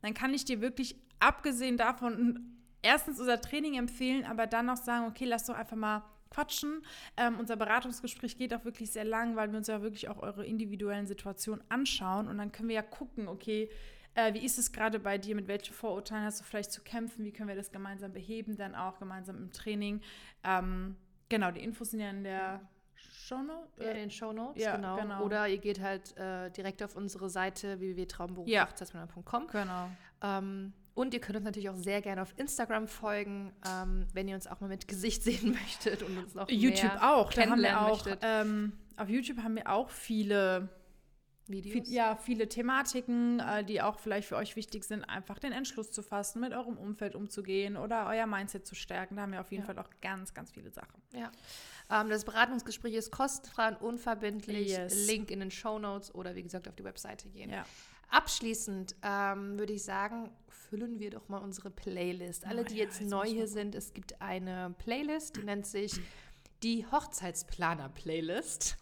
dann 0.03 0.15
kann 0.15 0.35
ich 0.35 0.45
dir 0.45 0.61
wirklich, 0.61 0.97
abgesehen 1.21 1.77
davon, 1.77 2.59
erstens 2.83 3.19
unser 3.19 3.41
Training 3.41 3.75
empfehlen, 3.75 4.25
aber 4.25 4.47
dann 4.47 4.71
auch 4.71 4.77
sagen, 4.77 5.07
okay, 5.07 5.25
lass 5.25 5.47
doch 5.47 5.57
einfach 5.57 5.77
mal 5.77 6.05
quatschen. 6.31 6.83
Ähm, 7.17 7.39
unser 7.39 7.57
Beratungsgespräch 7.57 8.37
geht 8.37 8.55
auch 8.55 8.65
wirklich 8.65 8.91
sehr 8.91 9.05
lang, 9.05 9.37
weil 9.37 9.51
wir 9.51 9.59
uns 9.59 9.69
ja 9.69 9.83
wirklich 9.83 10.09
auch 10.09 10.19
eure 10.19 10.45
individuellen 10.45 11.07
Situationen 11.07 11.65
anschauen 11.69 12.29
und 12.29 12.39
dann 12.39 12.53
können 12.53 12.69
wir 12.69 12.77
ja 12.77 12.83
gucken, 12.83 13.29
okay, 13.29 13.71
äh, 14.15 14.35
wie 14.35 14.45
ist 14.45 14.59
es 14.59 14.73
gerade 14.73 14.99
bei 14.99 15.19
dir, 15.19 15.35
mit 15.35 15.49
welchen 15.49 15.73
Vorurteilen 15.73 16.25
hast 16.25 16.41
du 16.41 16.45
vielleicht 16.45 16.73
zu 16.73 16.83
kämpfen, 16.83 17.25
wie 17.25 17.33
können 17.33 17.49
wir 17.49 17.57
das 17.57 17.73
gemeinsam 17.73 18.13
beheben, 18.13 18.57
dann 18.57 18.75
auch 18.75 18.99
gemeinsam 18.99 19.37
im 19.37 19.53
Training. 19.53 20.01
Ähm, 20.45 20.97
genau, 21.29 21.51
die 21.51 21.63
Infos 21.63 21.93
sind 21.93 22.01
ja 22.01 22.11
in 22.11 22.25
der 22.25 22.61
Shownote. 22.99 23.85
Ja, 23.85 23.91
in 23.91 23.97
den 23.97 24.11
Shownotes, 24.11 24.63
Ja, 24.63 24.77
genau. 24.77 24.97
genau. 24.97 25.23
Oder 25.25 25.49
ihr 25.49 25.59
geht 25.59 25.81
halt 25.81 26.17
äh, 26.17 26.51
direkt 26.51 26.83
auf 26.83 26.97
unsere 26.97 27.29
Seite 27.31 27.79
www.traumberufhochzeitsplaner.com. 27.81 29.47
Genau. 29.49 29.89
Ähm, 30.23 30.73
und 30.95 31.15
ihr 31.15 31.21
könnt 31.21 31.37
uns 31.37 31.45
natürlich 31.45 31.71
auch 31.71 31.77
sehr 31.77 32.03
gerne 32.03 32.23
auf 32.23 32.35
Instagram 32.37 32.89
folgen, 32.89 33.53
ähm, 33.67 34.07
wenn 34.15 34.27
ihr 34.27 34.35
uns 34.35 34.47
auch 34.49 34.61
mal 34.61 34.69
mit 34.69 34.89
Gesicht 34.89 35.23
sehen 35.25 35.53
möchtet 35.53 36.03
und 36.03 36.19
uns 36.19 36.35
noch 36.35 36.49
YouTube 36.51 36.93
mehr 36.95 37.15
auch. 37.15 37.33
Da 37.33 37.43
haben 37.43 37.61
wir 37.61 37.69
kennenlernen 37.69 37.81
auch 37.85 38.05
möchtet. 38.05 38.21
ähm, 38.23 38.73
auf 38.97 39.09
YouTube 39.09 39.39
haben 39.39 39.55
wir 39.55 39.69
auch 39.71 39.91
viele 39.91 40.69
Videos. 41.47 41.87
Viel, 41.87 41.95
ja, 41.95 42.17
viele 42.17 42.49
Thematiken, 42.49 43.41
äh, 43.41 43.65
die 43.65 43.81
auch 43.81 43.99
vielleicht 44.01 44.29
für 44.29 44.37
euch 44.37 44.55
wichtig 44.57 44.85
sind, 44.85 45.05
einfach 45.05 45.39
den 45.39 45.53
Entschluss 45.53 45.91
zu 45.93 46.03
fassen, 46.03 46.41
mit 46.41 46.53
eurem 46.53 46.77
Umfeld 46.77 47.15
umzugehen 47.15 47.77
oder 47.79 48.07
euer 48.09 48.27
Mindset 48.27 48.67
zu 48.67 48.75
stärken. 48.75 49.17
Da 49.17 49.23
haben 49.23 49.33
wir 49.33 49.41
auf 49.41 49.51
jeden 49.51 49.63
Ja. 49.63 49.67
Fall 49.73 49.79
auch 49.79 49.89
ganz, 50.03 50.35
ganz 50.35 50.51
viele 50.51 50.71
Sachen. 50.71 51.01
Ja. 51.15 51.31
Ähm, 51.91 52.09
das 52.11 52.25
Beratungsgespräch 52.25 52.95
ist 52.95 53.11
kostenfrei 53.11 53.69
und 53.69 53.81
unverbindlich. 53.81 54.69
Yes. 54.71 55.07
Link 55.07 55.31
in 55.31 55.41
den 55.41 55.51
Shownotes 55.51 56.15
oder 56.15 56.35
wie 56.35 56.43
gesagt 56.43 56.69
auf 56.69 56.75
die 56.77 56.85
Webseite 56.85 57.29
gehen. 57.31 57.51
Ja. 57.51 57.65
Abschließend 58.11 58.97
ähm, 59.03 59.59
würde 59.59 59.73
ich 59.75 59.85
sagen, 59.85 60.31
füllen 60.49 60.99
wir 60.99 61.11
doch 61.11 61.29
mal 61.29 61.39
unsere 61.39 61.71
Playlist. 61.71 62.47
Alle, 62.47 62.63
Oh 62.63 62.65
die 62.65 62.77
ja, 62.77 62.85
jetzt 62.85 63.01
jetzt 63.01 63.11
neu 63.11 63.25
hier 63.27 63.47
sind, 63.47 63.75
es 63.75 63.93
gibt 63.93 64.21
eine 64.23 64.75
Playlist, 64.79 65.37
die 65.37 65.43
nennt 65.43 65.67
sich 65.67 66.01
die 66.63 66.87
Hochzeitsplaner-Playlist. 66.91 68.77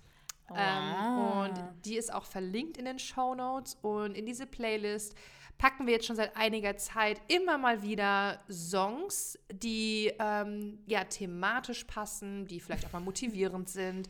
Ähm, 0.49 0.55
Ah. 0.57 1.45
und 1.45 1.55
die 1.85 1.97
ist 1.97 2.13
auch 2.15 2.25
verlinkt 2.25 2.77
in 2.77 2.85
den 2.85 3.01
Show 3.01 3.35
Notes. 3.35 3.77
Und 3.83 4.15
in 4.17 4.27
diese 4.27 4.47
Playlist 4.47 5.17
packen 5.59 5.87
wir 5.87 5.95
jetzt 5.95 6.07
schon 6.07 6.17
seit 6.17 6.37
einiger 6.37 6.77
Zeit 6.77 7.21
immer 7.29 7.59
mal 7.59 7.83
wieder 7.83 8.41
Songs, 8.51 9.39
die 9.51 10.13
ähm, 10.19 10.79
ja 10.87 11.05
thematisch 11.05 11.85
passen, 11.85 12.47
die 12.47 12.61
vielleicht 12.61 12.87
auch 12.87 12.93
mal 12.93 13.01
motivierend 13.01 13.69
sind. 13.69 14.09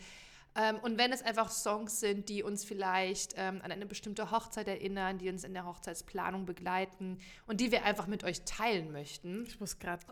Ähm, 0.56 0.78
und 0.82 0.96
wenn 0.98 1.12
es 1.12 1.22
einfach 1.22 1.50
Songs 1.50 2.00
sind, 2.00 2.28
die 2.30 2.42
uns 2.42 2.64
vielleicht 2.64 3.35
ähm, 3.37 3.61
an 3.62 3.70
eine 3.70 3.87
bestimmte 3.87 4.30
Hochzeit 4.30 4.66
erinnern, 4.68 5.18
die 5.18 5.28
uns 5.28 5.44
in 5.44 5.52
der 5.52 5.66
Hochzeitsplanung 5.66 6.46
begleiten 6.46 7.18
und 7.46 7.61
die 7.61 7.70
wir 7.70 7.85
einfach 7.85 8.06
mit 8.06 8.24
euch 8.24 8.42
teilen 8.42 8.90
möchten. 8.90 9.44
Ich 9.46 9.61
muss 9.61 9.78
gerade 9.78 10.04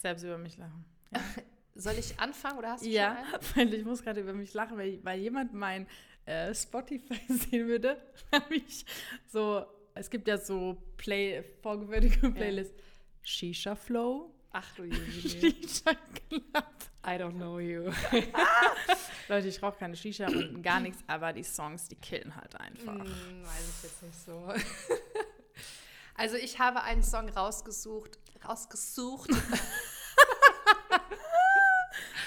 selbst 0.00 0.22
über 0.24 0.38
mich 0.38 0.56
lachen. 0.56 0.84
soll 1.74 1.94
ich 1.98 2.18
anfangen 2.18 2.58
oder 2.58 2.72
hast 2.72 2.84
du 2.84 2.88
Ja, 2.88 3.16
schon 3.16 3.34
einen? 3.34 3.70
weil 3.70 3.74
ich 3.74 3.84
muss 3.84 4.02
gerade 4.02 4.20
über 4.20 4.32
mich 4.32 4.52
lachen, 4.54 4.78
weil, 4.78 4.98
weil 5.04 5.20
jemand 5.20 5.52
mein 5.52 5.86
äh, 6.24 6.54
Spotify 6.54 7.20
sehen 7.28 7.68
würde, 7.68 8.00
habe 8.32 8.54
ich 8.54 8.86
so, 9.28 9.64
es 9.94 10.10
gibt 10.10 10.28
ja 10.28 10.38
so 10.38 10.76
Play, 10.96 11.42
vorgefertigte 11.62 12.30
Playlists. 12.30 12.82
Shisha 13.22 13.74
Flow, 13.74 14.32
Ach 14.52 14.74
du. 14.74 14.90
Shisha 15.20 15.94
Club. 16.28 16.64
I 17.04 17.18
don't 17.18 17.36
know 17.36 17.58
you. 17.58 17.90
Leute, 19.28 19.48
ich 19.48 19.62
rauche 19.62 19.78
keine 19.78 19.96
Shisha 19.96 20.26
und 20.26 20.62
gar 20.62 20.80
nichts, 20.80 21.02
aber 21.06 21.32
die 21.32 21.42
Songs, 21.42 21.88
die 21.88 21.96
killen 21.96 22.34
halt 22.36 22.54
einfach. 22.60 22.94
Hm, 22.94 23.44
weiß 23.44 23.76
ich 23.76 23.82
jetzt 23.84 24.02
nicht 24.02 24.24
so. 24.24 24.52
Also 26.14 26.36
ich 26.36 26.58
habe 26.58 26.82
einen 26.82 27.02
Song 27.02 27.30
rausgesucht, 27.30 28.18
rausgesucht. 28.46 29.30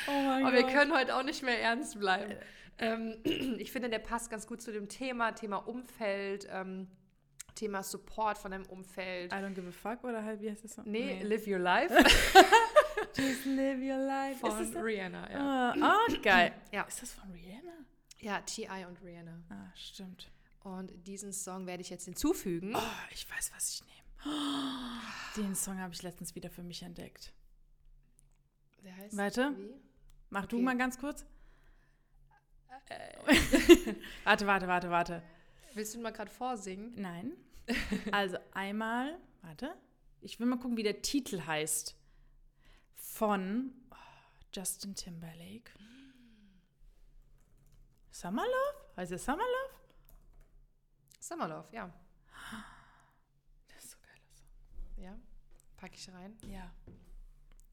Oh 0.07 0.11
mein 0.11 0.45
Aber 0.45 0.55
wir 0.55 0.65
können 0.65 0.91
heute 0.93 1.15
auch 1.15 1.23
nicht 1.23 1.43
mehr 1.43 1.61
ernst 1.61 1.99
bleiben. 1.99 2.35
Ähm, 2.79 3.17
ich 3.23 3.71
finde, 3.71 3.89
der 3.89 3.99
passt 3.99 4.29
ganz 4.29 4.47
gut 4.47 4.61
zu 4.61 4.71
dem 4.71 4.89
Thema, 4.89 5.31
Thema 5.33 5.57
Umfeld, 5.57 6.47
ähm, 6.51 6.87
Thema 7.55 7.81
Support 7.83 8.37
von 8.37 8.51
deinem 8.51 8.65
Umfeld. 8.67 9.31
I 9.31 9.35
don't 9.37 9.53
give 9.53 9.67
a 9.67 9.71
fuck 9.71 10.03
oder 10.03 10.23
halt, 10.23 10.41
wie 10.41 10.51
heißt 10.51 10.63
das 10.63 10.75
so? 10.75 10.81
Nee, 10.85 11.23
Live 11.23 11.47
Your 11.47 11.59
Life 11.59 11.93
Just 13.17 13.45
live 13.45 13.79
your 13.79 13.97
life. 14.05 14.39
von 14.39 14.61
ist 14.61 14.73
das 14.75 14.83
Rihanna. 14.83 15.31
Ja. 15.31 15.71
Ah, 15.71 15.75
ah, 15.81 16.13
geil. 16.21 16.53
Ja. 16.71 16.83
Ist 16.83 17.01
das 17.01 17.13
von 17.13 17.31
Rihanna? 17.31 17.71
ja, 18.19 18.41
T.I. 18.41 18.85
und 18.85 19.01
Rihanna. 19.03 19.41
Ah, 19.49 19.71
stimmt. 19.75 20.31
Und 20.63 20.91
diesen 21.07 21.31
Song 21.31 21.65
werde 21.67 21.81
ich 21.81 21.89
jetzt 21.89 22.05
hinzufügen. 22.05 22.73
Oh, 22.75 22.81
ich 23.11 23.29
weiß, 23.29 23.51
was 23.55 23.69
ich 23.75 23.83
nehme. 23.85 24.35
Den 25.37 25.55
Song 25.55 25.79
habe 25.79 25.93
ich 25.93 26.01
letztens 26.01 26.33
wieder 26.35 26.49
für 26.49 26.63
mich 26.63 26.81
entdeckt. 26.81 27.31
Der 28.83 28.95
heißt 28.97 29.15
Warte. 29.17 29.53
wie? 29.57 29.73
Mach 30.29 30.45
du 30.47 30.55
Okay. 30.57 30.65
mal 30.65 30.77
ganz 30.77 30.97
kurz. 30.97 31.25
warte, 34.23 34.47
warte, 34.47 34.67
warte, 34.67 34.89
warte. 34.89 35.23
Willst 35.75 35.93
du 35.93 35.99
mal 35.99 36.11
gerade 36.11 36.31
vorsingen? 36.31 36.93
Nein. 36.95 37.33
Also 38.11 38.37
einmal, 38.53 39.17
warte. 39.41 39.75
Ich 40.21 40.39
will 40.39 40.47
mal 40.47 40.57
gucken, 40.57 40.77
wie 40.77 40.83
der 40.83 41.01
Titel 41.01 41.41
heißt. 41.45 41.95
Von 42.95 43.73
oh, 43.91 43.95
Justin 44.53 44.95
Timberlake. 44.95 45.71
Summer 48.11 48.43
Love? 48.43 48.95
Heißt 48.95 49.11
es 49.11 49.25
Summer 49.25 49.43
Love? 49.43 49.79
Summerlove, 51.19 51.67
ja. 51.73 51.91
Das 53.67 53.83
ist 53.83 53.91
so 53.91 53.97
Song. 53.97 55.03
Ja. 55.03 55.19
Pack 55.75 55.95
ich 55.95 56.09
rein. 56.09 56.37
Ja. 56.47 56.71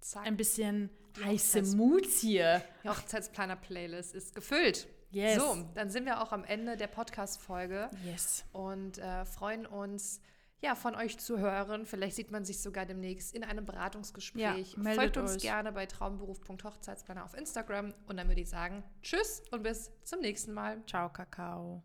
Zack. 0.01 0.27
Ein 0.27 0.37
bisschen 0.37 0.91
heiße 1.23 1.77
Moods 1.77 2.21
hier. 2.21 2.65
Die 2.83 2.89
Hochzeitsplaner-Playlist 2.89 4.15
ist 4.15 4.35
gefüllt. 4.35 4.89
Yes. 5.13 5.37
So, 5.41 5.57
dann 5.75 5.91
sind 5.91 6.07
wir 6.07 6.21
auch 6.23 6.33
am 6.33 6.43
Ende 6.45 6.77
der 6.77 6.87
Podcast-Folge 6.89 7.91
Yes. 8.05 8.45
und 8.53 8.99
äh, 8.99 9.25
freuen 9.25 9.67
uns, 9.67 10.21
ja, 10.61 10.75
von 10.75 10.95
euch 10.95 11.19
zu 11.19 11.39
hören. 11.39 11.87
Vielleicht 11.87 12.17
sieht 12.17 12.31
man 12.31 12.45
sich 12.45 12.61
sogar 12.63 12.87
demnächst 12.87 13.35
in 13.35 13.45
einem 13.45 13.67
Beratungsgespräch. 13.67 14.73
Ja, 14.73 14.79
meldet 14.79 15.01
Folgt 15.01 15.17
uns 15.19 15.35
euch. 15.37 15.43
gerne 15.43 15.73
bei 15.73 15.87
traumberuf.hochzeitsplaner 15.87 17.25
auf 17.25 17.35
Instagram 17.35 17.93
und 18.07 18.17
dann 18.17 18.29
würde 18.29 18.41
ich 18.41 18.49
sagen, 18.49 18.83
tschüss 19.03 19.43
und 19.51 19.63
bis 19.65 19.91
zum 20.05 20.21
nächsten 20.21 20.53
Mal. 20.53 20.83
Ciao, 20.87 21.09
Kakao. 21.13 21.83